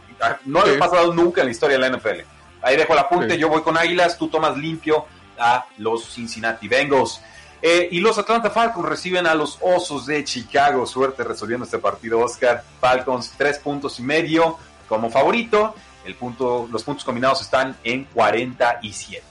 [0.44, 0.68] No Sí.
[0.70, 2.20] le ha pasado nunca en la historia de la NFL.
[2.60, 3.40] Ahí dejo el apunte, Sí.
[3.40, 5.06] yo voy con Águilas, tú tomas limpio
[5.38, 7.22] a los Cincinnati Bengals.
[7.62, 10.86] Eh, y los Atlanta Falcons reciben a los Osos de Chicago.
[10.86, 12.62] Suerte resolviendo este partido, Oscar.
[12.80, 14.56] Falcons, tres puntos y medio
[14.88, 15.74] como favorito.
[16.04, 19.22] El punto, los puntos combinados están en 47.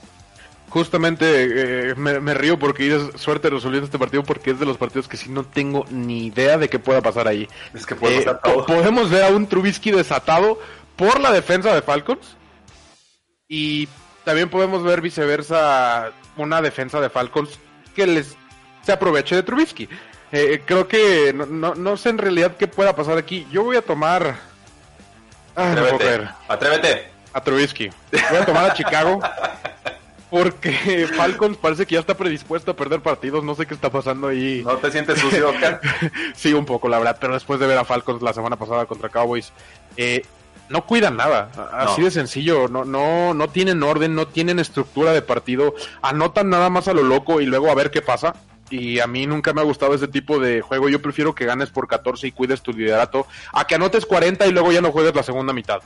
[0.68, 4.76] Justamente eh, me, me río porque dices suerte resolviendo este partido porque es de los
[4.78, 7.48] partidos que sí no tengo ni idea de qué pueda pasar ahí.
[7.74, 8.66] Es que puede Eh, pasar po- todo.
[8.66, 10.60] podemos ver a un Trubisky desatado
[10.94, 12.36] por la defensa de Falcons
[13.48, 13.88] y
[14.24, 17.58] también podemos ver viceversa una defensa de Falcons
[18.00, 18.36] que les
[18.82, 19.88] se aproveche de Trubisky.
[20.32, 23.46] Eh, creo que no, no, no sé en realidad qué pueda pasar aquí.
[23.52, 24.36] Yo voy a tomar
[25.56, 25.96] Ah, Atrévete.
[25.98, 26.28] creer.
[26.48, 27.08] Atrévete.
[27.32, 27.90] a Trubisky.
[28.12, 29.20] Voy a tomar a Chicago
[30.30, 33.44] porque Falcons parece que ya está predispuesto a perder partidos.
[33.44, 34.62] No sé qué está pasando ahí.
[34.64, 35.80] ¿No te sientes sucio, Oscar?
[36.34, 37.18] sí, un poco, la verdad.
[37.20, 39.52] Pero después de ver a Falcons la semana pasada contra Cowboys,
[39.96, 40.24] eh,
[40.70, 41.50] no cuidan nada.
[41.72, 42.04] Así No.
[42.06, 42.68] de sencillo.
[42.68, 45.74] No, no, no tienen orden, no tienen estructura de partido.
[46.00, 48.34] Anotan nada más a lo loco y luego a ver qué pasa.
[48.72, 50.88] Y a mí nunca me ha gustado ese tipo de juego.
[50.88, 54.52] Yo prefiero que ganes por 14 y cuides tu liderato a que anotes 40 y
[54.52, 55.80] luego ya no juegues la segunda mitad.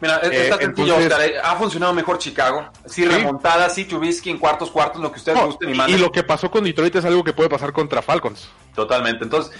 [0.00, 2.66] Mira, es- Eh, está sencillo, entonces- eh, Ha funcionado mejor Chicago.
[2.86, 5.96] Sí, remontada, sí, Trubisky en cuartos, cuartos, lo que ustedes No, gusten y manden.
[5.98, 8.48] y lo que pasó con Detroit es algo que puede pasar contra Falcons.
[8.74, 9.22] Totalmente.
[9.24, 9.52] Entonces,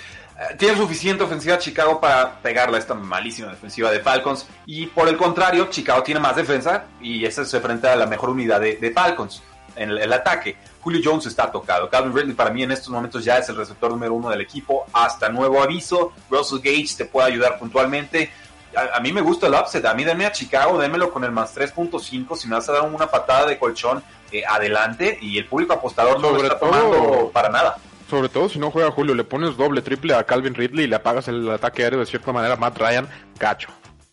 [0.57, 4.47] tiene suficiente ofensiva Chicago para pegarle a esta malísima defensiva de Falcons.
[4.67, 8.31] Y por el contrario, Chicago tiene más defensa y esa se enfrenta a la mejor
[8.31, 9.43] unidad de, de Falcons
[9.77, 10.57] en el, el ataque.
[10.81, 11.91] Julio Jones está tocado.
[11.91, 14.87] Calvin Ridley para mí en estos momentos ya es el receptor número uno del equipo.
[14.93, 16.13] Hasta nuevo aviso.
[16.31, 18.31] Russell Gage te puede ayudar puntualmente.
[18.75, 19.85] A, a mí me gusta el upset.
[19.85, 22.35] A mí denme a Chicago, démelo con el más 3.5.
[22.35, 25.19] Si me vas a dar una patada de colchón, eh, adelante.
[25.21, 27.77] Y el público apostador no lo está tomando para nada.
[28.11, 30.97] Sobre todo si no juega Julio, le pones doble, triple a Calvin Ridley y le
[30.97, 33.09] apagas el ataque aéreo de cierta manera a Matt Ryan,
[33.39, 33.69] gacho.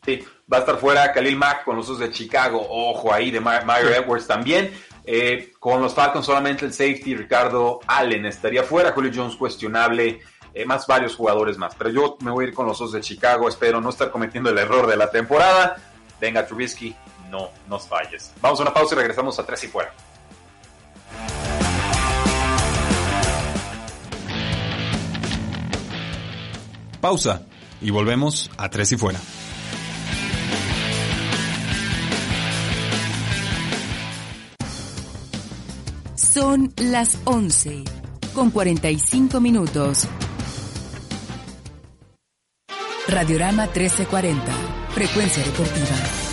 [0.06, 2.66] Sí, va a estar fuera Khalil Mack con los Osos de Chicago.
[2.70, 4.72] Ojo ahí de Ma- Mario Edwards también.
[5.04, 8.92] Eh, con los Falcons solamente el safety Ricardo Allen estaría fuera.
[8.92, 10.22] Julio Jones cuestionable.
[10.54, 11.76] eh, más varios jugadores más.
[11.76, 13.48] Pero yo me voy a ir con los Osos de Chicago.
[13.50, 15.76] Espero no estar cometiendo el error de la temporada.
[16.22, 16.96] Venga, Trubisky,
[17.30, 18.32] no nos falles.
[18.42, 19.92] Vamos a una pausa y regresamos a tres y fuera.
[27.00, 27.44] Pausa
[27.82, 29.20] y volvemos a Tres y Fuera.
[36.16, 37.84] Son las 11
[38.34, 40.08] con 45 minutos.
[43.08, 44.44] Radiorama 1340,
[44.94, 46.27] frecuencia deportiva.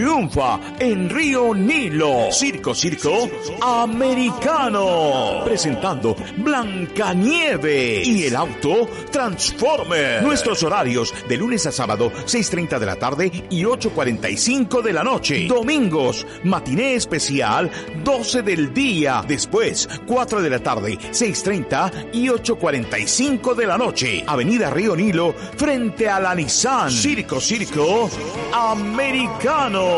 [0.00, 2.32] Triunfa en Río Nilo.
[2.32, 3.28] Circo, circo
[3.60, 5.42] americano.
[5.44, 10.22] Presentando Blancanieve y el auto Transformer.
[10.22, 15.46] Nuestros horarios de lunes a sábado, 6.30 de la tarde y 8.45 de la noche.
[15.46, 17.70] Domingos, matiné especial,
[18.02, 19.22] 12 del día.
[19.28, 24.24] Después, 4 de la tarde, 6.30 y 8.45 de la noche.
[24.26, 26.90] Avenida Río Nilo, frente a la Nissan.
[26.90, 28.08] Circo, circo
[28.54, 29.89] americano.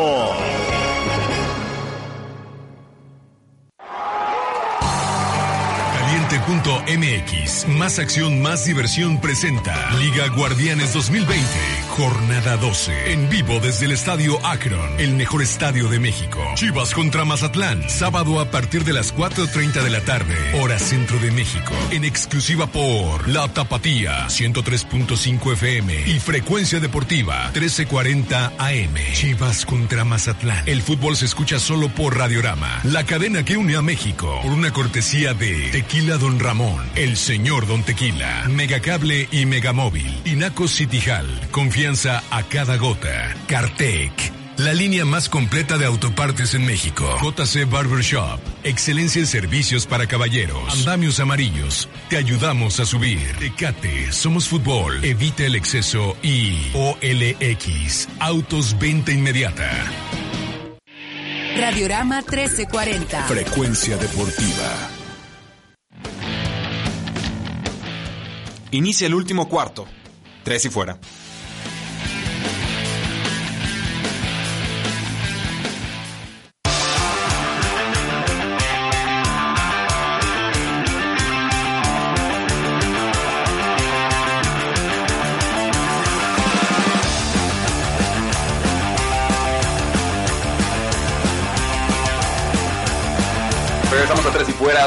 [6.32, 11.46] Caliente.mx, más acción, más diversión presenta Liga Guardianes 2020,
[11.92, 13.12] jornada 12.
[13.12, 16.40] En vivo desde el Estadio Akron, el mejor estadio de México.
[16.54, 21.30] Chivas contra Mazatlán, sábado a partir de las 4.30 de la tarde, hora centro de
[21.30, 21.74] México.
[21.90, 28.94] En exclusiva por La Tapatía, 103.5 FM y Frecuencia Deportiva, 1340 AM.
[29.12, 30.66] Chivas contra Mazatlán.
[30.66, 34.72] El fútbol se escucha solo por Radiorama, la cadena que une a México, por una
[34.72, 41.26] cortesía de Tequila Don Ramón, El Señor Don Tequila, Megacable y Megamóvil, Inaco Citijal,
[41.82, 44.12] confianza a cada gota, Cartec.
[44.56, 47.04] La línea más completa de autopartes en México.
[47.20, 48.38] JC Barbershop.
[48.62, 50.72] Excelencia en servicios para caballeros.
[50.74, 51.88] Andamios amarillos.
[52.08, 53.18] Te ayudamos a subir.
[53.40, 54.12] Tecate.
[54.12, 55.04] Somos fútbol.
[55.04, 58.08] Evita el exceso y OLX.
[58.20, 59.68] Autos venta inmediata.
[61.56, 63.24] Radiorama 1340.
[63.24, 64.88] Frecuencia deportiva.
[68.70, 69.88] Inicia el último cuarto.
[70.44, 71.00] Tres y fuera.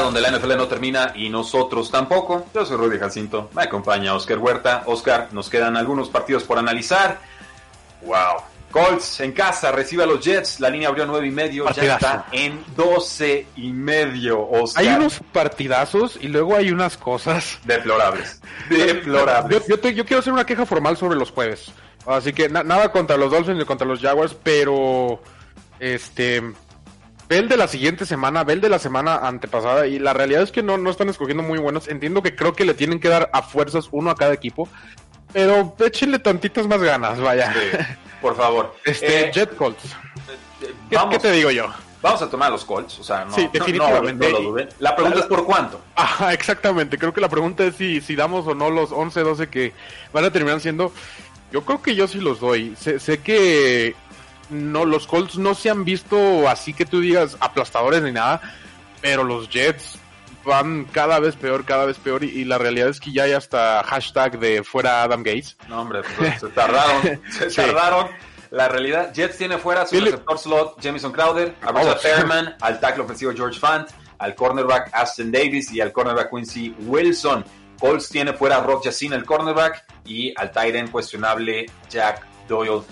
[0.06, 2.46] Donde la NFL no termina y nosotros tampoco.
[2.54, 4.82] Yo soy Rudy Jacinto, me acompaña Oscar Huerta.
[4.86, 7.18] Oscar, nos quedan algunos partidos por analizar.
[8.02, 8.42] Wow.
[8.70, 12.26] Colts en casa, recibe a los Jets, la línea abrió nueve y medio, ya está
[12.32, 14.82] en 12 y medio, Oscar.
[14.84, 18.40] Hay unos partidazos y luego hay unas cosas deplorables.
[18.68, 19.60] Deplorables.
[19.60, 21.70] Yo, yo te- yo quiero hacer una queja formal sobre los jueves.
[22.06, 25.22] Así que na- nada contra los Dolphins ni contra los Jaguars, pero
[25.80, 26.42] este
[27.28, 30.42] ve el de la siguiente semana, ve el de la semana antepasada y la realidad
[30.42, 31.88] es que no, no están escogiendo muy buenos.
[31.88, 34.68] Entiendo que creo que le tienen que dar a fuerzas uno a cada equipo,
[35.32, 37.54] pero échenle tantitas más ganas, vaya.
[38.20, 38.74] Por favor.
[38.84, 39.82] Este, Eh, Jet Colts.
[40.88, 41.14] ¿Qué, vamos.
[41.14, 41.66] qué te digo yo?
[42.02, 44.26] Vamos a tomar los Colts, o sea, no, Sí, definitivamente.
[44.30, 44.68] no- no lo duden.
[44.78, 45.80] La pregunta es por cuánto.
[45.96, 46.98] Ajá, exactamente.
[46.98, 49.72] Creo que la pregunta es si, si damos o no los 11, 12 que
[50.12, 50.92] van a terminar siendo.
[51.50, 52.76] Yo creo que yo sí los doy.
[52.78, 53.96] Sé, sé que
[54.50, 58.40] no los Colts no se han visto así que tú digas aplastadores ni nada,
[59.00, 59.98] pero los Jets
[60.44, 63.32] van cada vez peor, cada vez peor y, y la realidad es que ya hay
[63.32, 65.56] hasta hashtag de fuera Adam Gates.
[65.68, 67.56] No, hombre, pues, se tardaron, se Sí.
[67.56, 68.08] tardaron.
[68.52, 72.00] La realidad, Jets tiene fuera su Philip- receptor slot Jamison Crowder, a Richard Oh.
[72.02, 73.88] Perriman, al tackle ofensivo George Fant,
[74.18, 77.44] al cornerback Aston Davis y al cornerback Quincy Wilson.
[77.80, 82.82] Colts tiene fuera a Rock Yacine, el cornerback, y al tight end cuestionable Jack Doyle.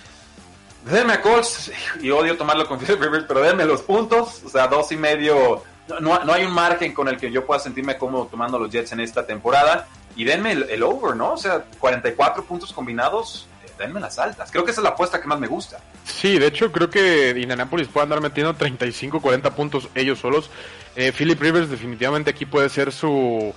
[0.85, 1.73] Denme a Colts,
[2.03, 5.63] y odio tomarlo con Philip Rivers, pero denme los puntos, o sea, dos y medio.
[6.01, 8.93] No, no- hay un margen con el que yo pueda sentirme cómodo tomando los Jets
[8.93, 9.87] en esta temporada.
[10.17, 11.33] Y denme el, over, ¿no?
[11.33, 14.49] O sea, 44 puntos combinados, eh, denme las altas.
[14.53, 15.81] Creo que esa es la apuesta que más me gusta.
[16.05, 20.51] Sí, de hecho creo que Indianapolis puede andar metiendo 35, 40 puntos ellos solos.
[20.95, 23.53] Eh, Philip Rivers definitivamente aquí puede ser su,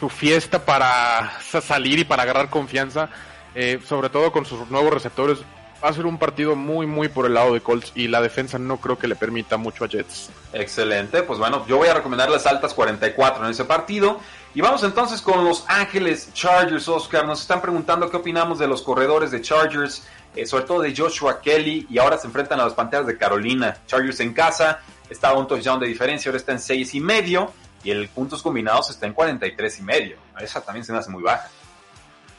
[0.00, 3.10] su fiesta para sa- salir y para agarrar confianza,
[3.54, 5.40] eh, sobre todo con sus nuevos receptores.
[5.82, 8.58] Va a ser un partido muy, muy por el lado de Colts y la defensa
[8.58, 10.30] no creo que le permita mucho a Jets.
[10.52, 14.20] Excelente, pues bueno, yo voy a recomendar las altas 44 en ese partido.
[14.52, 17.24] Y vamos entonces con Los Ángeles Chargers, Oscar.
[17.24, 20.02] Nos están preguntando qué opinamos de los corredores de Chargers,
[20.34, 23.78] eh, sobre todo de Joshua Kelly, y ahora se enfrentan a las Panteras de Carolina.
[23.86, 27.52] Chargers en casa, estaba un touchdown de diferencia, ahora está en 6 y medio,
[27.84, 30.16] y el puntos combinados está en 43 y medio.
[30.40, 31.48] Esa también se me hace muy baja.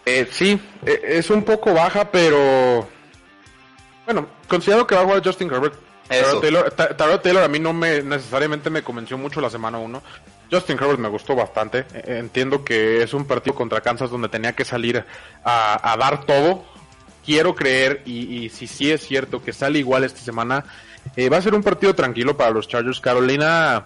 [0.05, 2.87] Eh, sí, eh, es un poco baja, pero
[4.05, 5.75] bueno, considero que va a jugar Justin Herbert.
[6.09, 6.41] Eso.
[6.41, 10.01] Taylor, a mí no me necesariamente me convenció mucho la semana 1.
[10.51, 11.85] Justin Herbert me gustó bastante.
[11.93, 15.05] Eh, Entiendo que es un partido contra Kansas donde tenía que salir
[15.43, 16.65] a, a dar todo.
[17.25, 20.65] Quiero creer, y, y si sí es cierto que sale igual esta semana,
[21.15, 22.99] eh, va a ser un partido tranquilo para los Chargers.
[22.99, 23.85] Carolina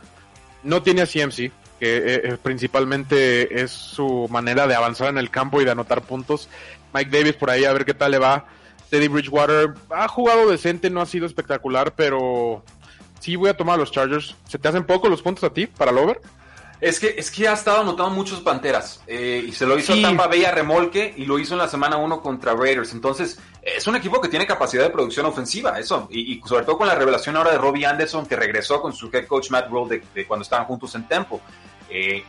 [0.64, 5.30] no tiene a CMC, que eh, eh, principalmente es su manera de avanzar en el
[5.30, 6.50] campo y de anotar puntos.
[6.94, 8.46] Mike Davis por ahí a ver qué tal le va.
[8.90, 12.64] Teddy Bridgewater ha jugado decente, no ha sido espectacular, pero
[13.20, 14.36] sí voy a tomar a los Chargers.
[14.48, 16.22] ¿Se te hacen poco los puntos a ti para el over?
[16.82, 20.04] Es que, es que ha estado anotando muchos Panteras eh, y se lo hizo Sí.
[20.04, 22.92] a Tampa Bay a remolque y lo hizo en la semana 1 contra Raiders.
[22.94, 26.08] Entonces, es un equipo que tiene capacidad de producción ofensiva, eso.
[26.12, 29.10] Y, y sobre todo con la revelación ahora de Robbie Anderson, que regresó con su
[29.12, 31.42] head coach Matt Rule de, de cuando estaban juntos en Tempo.
[31.90, 32.24] Eh,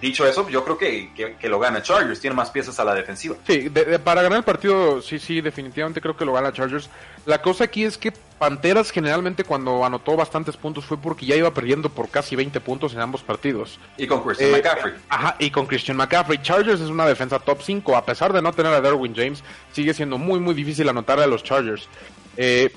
[0.00, 2.94] dicho eso, yo creo que, que- que lo gana Chargers, tiene más piezas a la
[2.94, 3.36] defensiva.
[3.46, 6.88] Sí, de- de- para ganar el partido, sí, sí, definitivamente creo que lo gana Chargers.
[7.26, 11.52] La cosa aquí es que Panteras generalmente cuando anotó bastantes puntos fue porque ya iba
[11.52, 13.80] perdiendo por casi 20 puntos en ambos partidos.
[13.96, 14.94] Y con Christian Eh, McCaffrey.
[15.08, 16.38] Ajá, y con Christian McCaffrey.
[16.40, 17.96] Chargers es una defensa top 5.
[17.96, 19.42] A pesar de no tener a Derwin James,
[19.72, 21.88] sigue siendo muy, muy difícil anotarle a los Chargers.
[22.36, 22.70] Eh,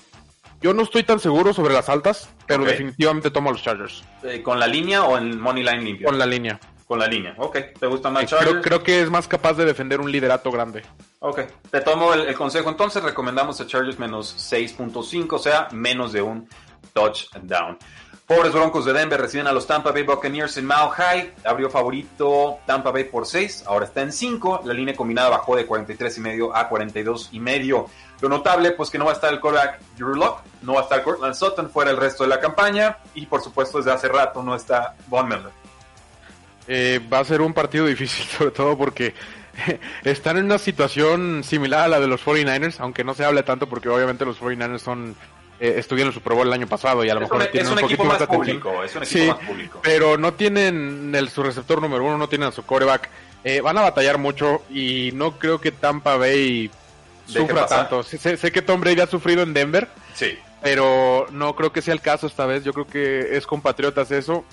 [0.64, 4.04] yo no estoy tan seguro sobre las altas, pero definitivamente tomo a los Chargers.
[4.24, 6.08] Eh, ¿Con la línea o en money line limpio?
[6.08, 6.60] Con la línea.
[6.92, 7.58] Con la línea, ok.
[7.80, 8.60] ¿Te gustan más Chargers?
[8.62, 10.84] creo que es más capaz de defender un liderato grande.
[11.20, 11.40] Ok,
[11.70, 16.22] te tomo el, el consejo entonces, recomendamos a Chargers menos 6.5, o sea, menos de
[16.22, 16.50] un
[16.92, 17.78] touchdown.
[18.28, 22.60] Pobres Broncos de Denver reciben a los Tampa Bay Buccaneers en Mile High, abrió favorito
[22.66, 26.20] Tampa Bay por 6, ahora está en 5, la línea combinada bajó de 43 y
[26.20, 27.86] medio a 42 y medio.
[28.20, 30.84] Lo notable, pues que no va a estar el quarterback Drew Lock, no va a
[30.84, 34.44] estar Cortland Sutton fuera el resto de la campaña y por supuesto desde hace rato
[34.44, 35.61] no está Von Miller.
[36.74, 39.14] Eh, va a ser un partido difícil, sobre todo porque
[40.06, 43.68] están en una situación similar a la de los 49ers, aunque no se hable tanto
[43.68, 45.16] porque obviamente los 49ers son
[45.60, 47.52] eh, estuvieron en el Super Bowl el año pasado y a lo Es mejor un-
[47.52, 48.60] tienen un poquito más atención.
[48.62, 49.80] público, es un equipo Sí, más público.
[49.84, 53.10] pero no tienen el, su receptor número uno, no tienen a su coreback.
[53.44, 56.72] Eh, van a batallar mucho y no creo que Tampa Bay
[57.28, 58.02] sufra tanto.
[58.04, 60.38] Sé, sé- sé que Tom Brady ha sufrido en Denver, Sí.
[60.64, 62.64] pero no creo que sea el caso esta vez.
[62.64, 64.46] Yo creo que es compatriotas eso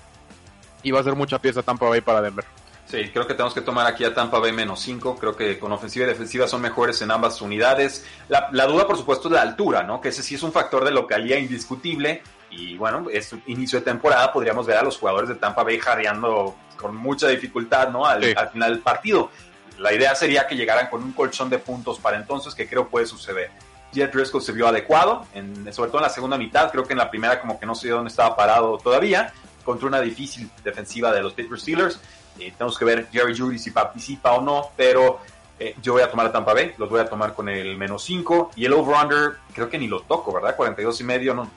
[0.83, 2.45] y va a ser mucha pieza Tampa Bay para Denver.
[2.87, 5.17] Sí, creo que tenemos que tomar aquí a Tampa Bay menos 5.
[5.17, 8.07] Creo que con ofensiva y defensiva son mejores en ambas unidades.
[8.31, 10.01] La, la duda, por supuesto, es la altura, ¿no?
[10.01, 12.23] Que ese sí es un factor de localía indiscutible.
[12.51, 14.33] Y bueno, es inicio de temporada.
[14.33, 18.07] Podríamos ver a los jugadores de Tampa Bay jadeando con mucha dificultad, ¿no?
[18.07, 18.33] Al, Sí.
[18.35, 19.31] al final del partido.
[19.77, 23.05] La idea sería que llegaran con un colchón de puntos para entonces, que creo puede
[23.05, 23.51] suceder.
[23.93, 26.71] Jet Driscoll se vio adecuado, en, sobre todo en la segunda mitad.
[26.71, 29.33] Creo que en la primera, como que no sé dónde estaba parado todavía.
[29.69, 32.01] Contra una difícil defensiva de los Pittsburgh Steelers.
[32.39, 35.21] Eh, tenemos que ver Jerry Judy si participa o no, pero
[35.61, 38.03] eh, yo voy a tomar a Tampa Bay, los voy a tomar con el menos
[38.05, 40.57] 5 y el over-under creo que ni lo toco, ¿verdad?
[40.57, 41.51] 42 y medio, no,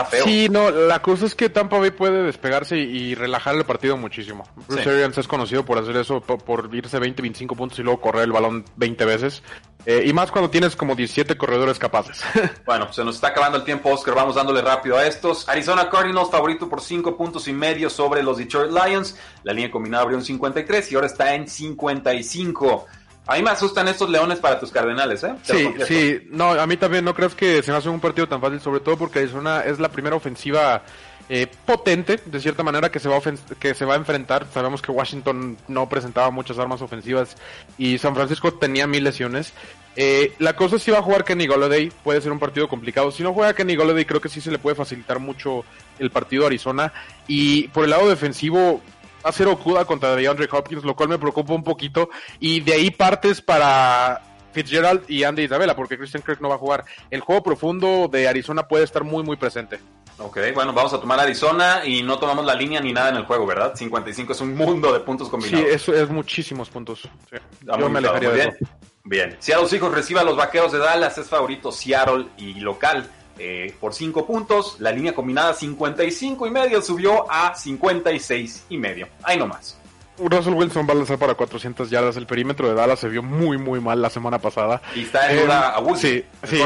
[0.00, 0.24] está feo.
[0.24, 3.96] Sí, no, la cosa es que Tampa Bay puede despegarse y, y relajar el partido
[3.96, 4.44] muchísimo.
[4.68, 4.88] Bruce Sí.
[4.90, 8.24] Arians es conocido por hacer eso, po- por, irse 20, 25 puntos y luego correr
[8.24, 9.42] el balón 20 veces.
[9.86, 12.22] Eh, y más cuando tienes como 17 corredores capaces.
[12.66, 14.14] Bueno, se nos está acabando el tiempo, Oscar.
[14.16, 15.48] Vamos dándole rápido a estos.
[15.48, 19.16] Arizona Cardinals favorito por 5 puntos y medio sobre los Detroit Lions.
[19.44, 22.86] La línea combinada abrió en 53 y ahora está en 55.
[23.26, 25.34] A mí me asustan estos leones para tus cardenales, ¿eh?
[25.44, 28.28] Te Sí, sí, no, a mí también no creo que se me hace un partido
[28.28, 30.82] tan fácil, sobre todo porque Arizona es la primera ofensiva
[31.28, 33.20] eh, potente, de cierta manera, que se, va
[33.58, 34.46] que se va a enfrentar.
[34.54, 37.36] Sabemos que Washington no presentaba muchas armas ofensivas
[37.76, 39.52] y San Francisco tenía mil lesiones.
[39.96, 43.10] Eh, la cosa es si va a jugar Kenny Golladay, puede ser un partido complicado.
[43.10, 45.64] Si no juega Kenny Golladay, creo que sí se le puede facilitar mucho
[45.98, 46.92] el partido a Arizona.
[47.26, 48.82] Y por el lado defensivo,
[49.26, 52.08] va a ser Okuda contra DeAndre Hopkins, lo cual me preocupa un poquito.
[52.38, 54.22] Y de ahí partes para
[54.52, 56.84] Fitzgerald y Andy Isabella, porque Christian Kirk no va a jugar.
[57.10, 59.80] El juego profundo de Arizona puede estar muy, muy presente.
[60.18, 63.24] Ok, bueno, vamos a tomar Arizona y no tomamos la línea ni nada en el
[63.26, 63.74] juego, ¿verdad?
[63.74, 65.66] 55 es un mundo de puntos Sí, combinados.
[65.68, 67.00] eso es muchísimos puntos.
[67.28, 67.36] Sí.
[67.60, 68.48] Está Yo me alejaría de bien.
[68.60, 68.72] eso.
[69.04, 69.36] Bien.
[69.40, 73.94] Seattle Seahawks recibe a los vaqueros de Dallas, es favorito Seattle y local eh, por
[73.94, 74.76] 5 puntos.
[74.80, 79.08] La línea combinada 55 y medio subió a 56 y medio.
[79.22, 79.78] Ahí nomás.
[80.18, 82.16] Russell Wilson va a lanzar para 400 yardas.
[82.16, 84.80] El perímetro de Dallas se vio muy, muy mal la semana pasada.
[84.94, 86.62] Y está en duda a Wilson, Sí, sí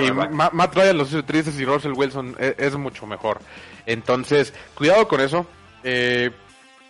[0.53, 3.41] Matt Ryan los hizo tristes y Russell Wilson es, es mucho mejor.
[3.87, 5.47] Entonces, cuidado con eso.
[5.83, 6.31] Eh,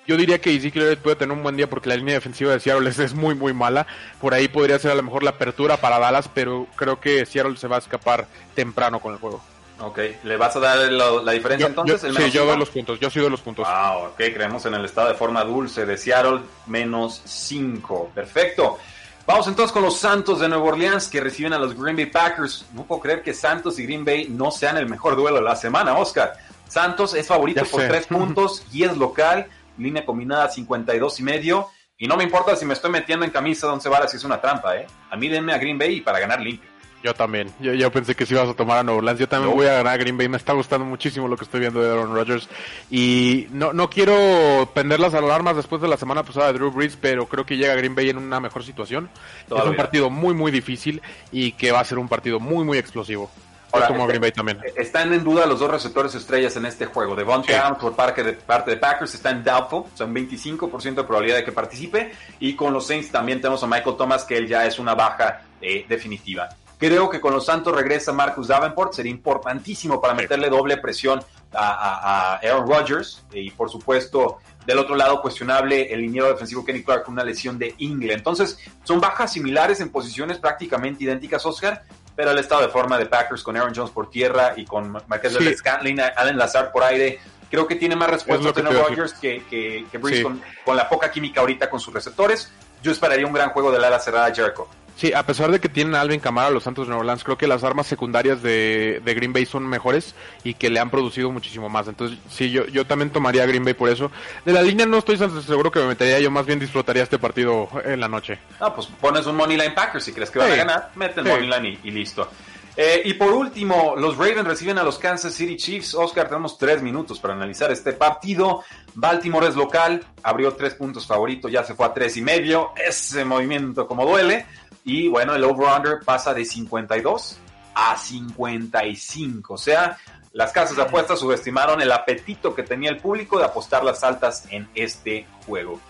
[0.06, 2.60] yo diría que Ezekiel Elliott puede tener un buen día porque la línea defensiva de
[2.60, 3.86] Seattle es muy, muy mala.
[4.20, 7.56] Por ahí podría ser a lo mejor la apertura para Dallas, pero creo que Seattle
[7.56, 9.40] se va a escapar temprano con el juego.
[9.80, 12.02] Ok, ¿le vas a dar lo- la diferencia Yo- entonces?
[12.02, 13.00] yo- ¿El sí, yo doy los puntos.
[13.00, 13.66] Yo sí doy los puntos.
[13.66, 18.10] Wow, ok, creemos en el estado de forma dulce de Seattle, menos 5.
[18.14, 18.78] Perfecto.
[19.26, 22.66] Vamos entonces con los Santos de Nueva Orleans que reciben a los Green Bay Packers.
[22.74, 25.56] No puedo creer que Santos y Green Bay no sean el mejor duelo de la
[25.56, 26.34] semana, Oscar.
[26.68, 27.88] Santos es favorito Ya por sé.
[27.88, 29.46] 3 puntos y es local,
[29.78, 31.68] línea combinada 52 y medio.
[31.96, 34.24] Y no me importa si me estoy metiendo en camisa de once varas si es
[34.24, 34.86] una trampa, ¿eh?
[35.10, 36.69] A mí denme a Green Bay y para ganar limpio.
[37.02, 37.50] Yo también.
[37.60, 39.18] Yo, yo pensé que sí ibas a tomar a Orleans.
[39.18, 39.56] Yo también No.
[39.56, 40.28] voy a ganar a Green Bay.
[40.28, 42.48] Me está gustando muchísimo lo que estoy viendo de Aaron Rodgers.
[42.90, 46.96] Y no, no quiero prender las alarmas después de la semana pasada de Drew Brees,
[47.00, 49.08] pero creo que llega Green Bay en una mejor situación.
[49.48, 51.00] es un partido muy, muy difícil
[51.32, 53.30] y que va a ser un partido muy, muy explosivo.
[53.72, 54.58] Ahora, tomo a Green Bay también.
[54.76, 57.14] Están en duda los dos receptores estrellas en este juego.
[57.14, 57.60] Devontae Sí.
[57.60, 61.44] Adams por parte de, parte de Packers está en doubtful, son 25% de probabilidad de
[61.44, 62.12] que participe.
[62.40, 65.42] Y con los Saints también tenemos a Michael Thomas, que él ya es una baja
[65.62, 66.48] eh, definitiva.
[66.80, 71.22] Creo que con los Santos regresa Marcus Davenport, sería importantísimo para meterle doble presión
[71.52, 73.22] a, a- a Aaron Rodgers.
[73.32, 77.58] Y por supuesto, del otro lado, cuestionable el liniero defensivo Kenny Clark con una lesión
[77.58, 78.14] de ingle.
[78.14, 81.84] Entonces, son bajas similares en posiciones prácticamente idénticas, Oscar
[82.16, 85.32] pero el estado de forma de Packers con Aaron Jones por tierra y con Marquez
[85.38, 85.42] Sí.
[85.44, 87.18] de Scantlin, Allen Lazard por aire,
[87.50, 89.86] creo que tiene más Es respuestas lo que de te iba a Rodgers que, que,
[89.90, 90.22] que Sí.
[90.22, 92.52] con, con la poca química ahorita con sus receptores.
[92.82, 94.68] Yo esperaría un gran juego del ala cerrada Jericho.
[95.00, 97.38] Sí, a pesar de que tienen a Alvin Kamara los Santos de Nueva Orleans, creo
[97.38, 101.30] que las armas secundarias de, de Green Bay son mejores y que le han producido
[101.30, 101.88] muchísimo más.
[101.88, 104.12] Entonces, sí, yo, yo también tomaría a Green Bay por eso.
[104.44, 107.18] De la línea no estoy tan seguro que me metería, yo más bien disfrutaría este
[107.18, 108.38] partido en la noche.
[108.60, 110.52] No, pues pones un money line Packers si crees que van Sí.
[110.52, 111.32] a ganar, mete el Sí.
[111.32, 112.28] money line y, y listo.
[112.76, 115.94] Eh, y por último, los Ravens reciben a los Kansas City Chiefs.
[115.94, 118.62] Oscar, tenemos tres minutos para analizar este partido.
[118.94, 122.70] Baltimore es local, abrió tres puntos favorito, ya se fue a tres y medio.
[122.76, 124.46] Ese movimiento como duele.
[124.84, 127.38] Y bueno, el over-under pasa de 52
[127.74, 129.54] a 55.
[129.54, 129.98] O sea,
[130.32, 134.44] las casas de apuestas subestimaron el apetito que tenía el público de apostar las altas
[134.50, 135.80] en este juego.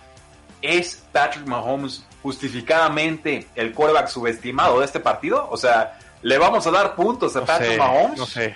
[0.62, 5.48] ¿Es Patrick Mahomes justificadamente el quarterback subestimado de este partido?
[5.50, 8.18] O sea, ¿le vamos a dar puntos a No Patrick sé, Mahomes?
[8.18, 8.54] no sé.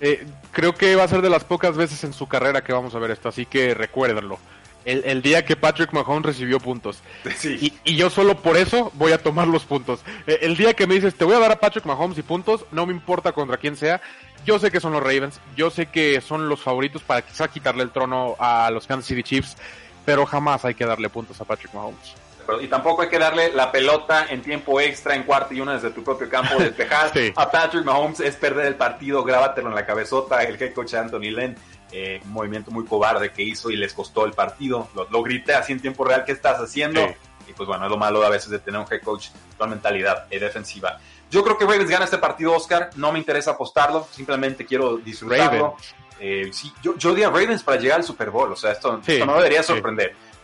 [0.00, 2.94] Eh, creo que va a ser de las pocas veces en su carrera que vamos
[2.94, 4.38] a ver esto, así que recuérdenlo.
[4.86, 7.00] El, el día que Patrick Mahomes recibió puntos.
[7.44, 10.00] Y, y yo solo por eso voy a tomar los puntos.
[10.26, 12.64] Eh, el día que me dices, te voy a dar a Patrick Mahomes y puntos,
[12.72, 14.00] no me importa contra quién sea.
[14.46, 17.82] Yo sé que son los Ravens, yo sé que son los favoritos para quizá quitarle
[17.82, 19.56] el trono a los Kansas City Chiefs,
[20.04, 22.14] pero jamás hay que darle puntos a Patrick Mahomes.
[22.62, 25.90] Y tampoco hay que darle la pelota en tiempo extra, en cuarto y una desde
[25.90, 27.32] tu propio campo, despejar Sí.
[27.34, 30.40] a Patrick Mahomes es perder el partido, grábatelo en la cabezota.
[30.44, 31.56] El head coach Anthony Lynn,
[31.92, 34.88] eh, un movimiento muy cobarde que hizo y les costó el partido.
[34.94, 37.06] Lo, lo grité así en tiempo real, ¿qué estás haciendo?
[37.06, 37.14] Sí.
[37.48, 40.26] Y pues bueno, es lo malo a veces de tener un head coach con mentalidad
[40.30, 40.98] eh, defensiva.
[41.30, 42.90] Yo creo que Ravens gana este partido, Oscar.
[42.96, 45.76] No me interesa apostarlo, simplemente quiero disfrutarlo.
[46.18, 49.00] Eh, sí, yo, yo di a Ravens para llegar al Super Bowl, o sea, esto,
[49.04, 49.72] Sí, esto no debería sí.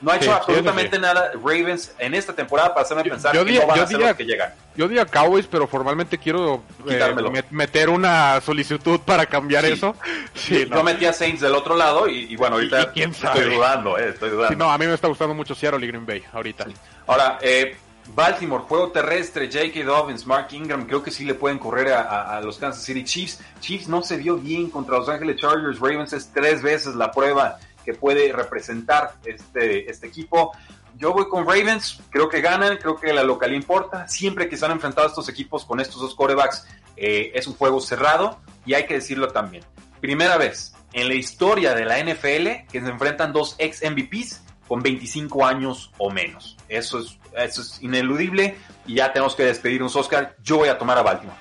[0.03, 3.53] No ha hecho sí, absolutamente nada Ravens en esta temporada para hacerme pensar yo que
[3.53, 4.53] no van yo a ser los que llegan.
[4.77, 9.95] Yo diría Cowboys, pero formalmente quiero eh, meter una solicitud para cambiar eso.
[10.35, 10.83] Sí, yo no.
[10.83, 13.55] metí a Saints del otro lado y, y bueno, ahorita Y- quién estoy sabe.
[13.55, 14.57] dudando, eh, estoy dudando.
[14.57, 16.67] No, a mí me está gustando mucho Seattle y Green Bay ahorita.
[17.07, 17.77] Ahora, eh,
[18.15, 19.85] Baltimore, juego terrestre, J.K.
[19.85, 23.05] Dobbins, Mark Ingram, creo que sí le pueden correr a, a- a los Kansas City
[23.05, 23.41] Chiefs.
[23.61, 27.59] Chiefs no se vio bien contra Los Ángeles Chargers, Ravens es tres veces la prueba
[27.85, 30.53] que puede representar este, este equipo.
[30.97, 34.09] Yo voy con Ravens, creo que ganan, creo que la local importa.
[34.09, 36.66] Siempre que se han enfrentado estos equipos con estos dos corebacks,
[36.97, 39.64] eh, es un juego cerrado y hay que decirlo también.
[40.01, 44.83] Primera vez en la historia de la NFL que se enfrentan dos ex MVPs con
[44.83, 46.57] 25 años o menos.
[46.68, 48.57] Eso es, eso es ineludible
[48.87, 50.37] y ya tenemos que despedirnos, Oscar.
[50.43, 51.37] Yo voy a tomar a Baltimore.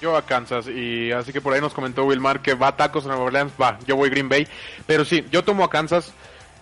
[0.00, 3.04] Yo a Kansas y así que por ahí nos comentó Wilmar que va a tacos
[3.04, 4.46] en Nueva Orleans, va, yo voy Green Bay,
[4.86, 6.12] pero sí, yo tomo a Kansas.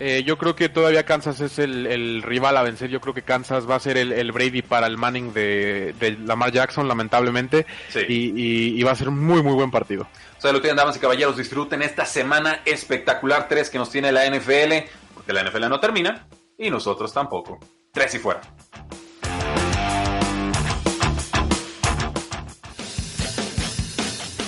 [0.00, 2.90] Eh, yo creo que todavía Kansas es el, el rival a vencer.
[2.90, 6.12] Yo creo que Kansas va a ser el, el Brady para el Manning de, de
[6.18, 7.64] Lamar Jackson, lamentablemente.
[8.08, 10.08] Y, y- y va a ser un muy, muy buen partido.
[10.36, 14.10] O sea, lo que damas y caballeros, disfruten esta semana espectacular 3 que nos tiene
[14.10, 16.26] la NFL, porque la NFL no termina
[16.58, 17.60] y nosotros tampoco.
[17.92, 18.40] Tres y fuera.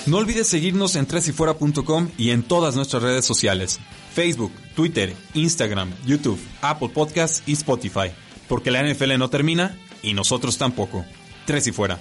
[0.07, 3.77] No olvides seguirnos en tresyfuera.com y en todas nuestras redes sociales,
[4.13, 8.11] Facebook, Twitter, Instagram, YouTube, Apple Podcasts y Spotify,
[8.47, 11.03] porque la NFL no termina y nosotros tampoco.
[11.45, 11.99] Tres y fuera.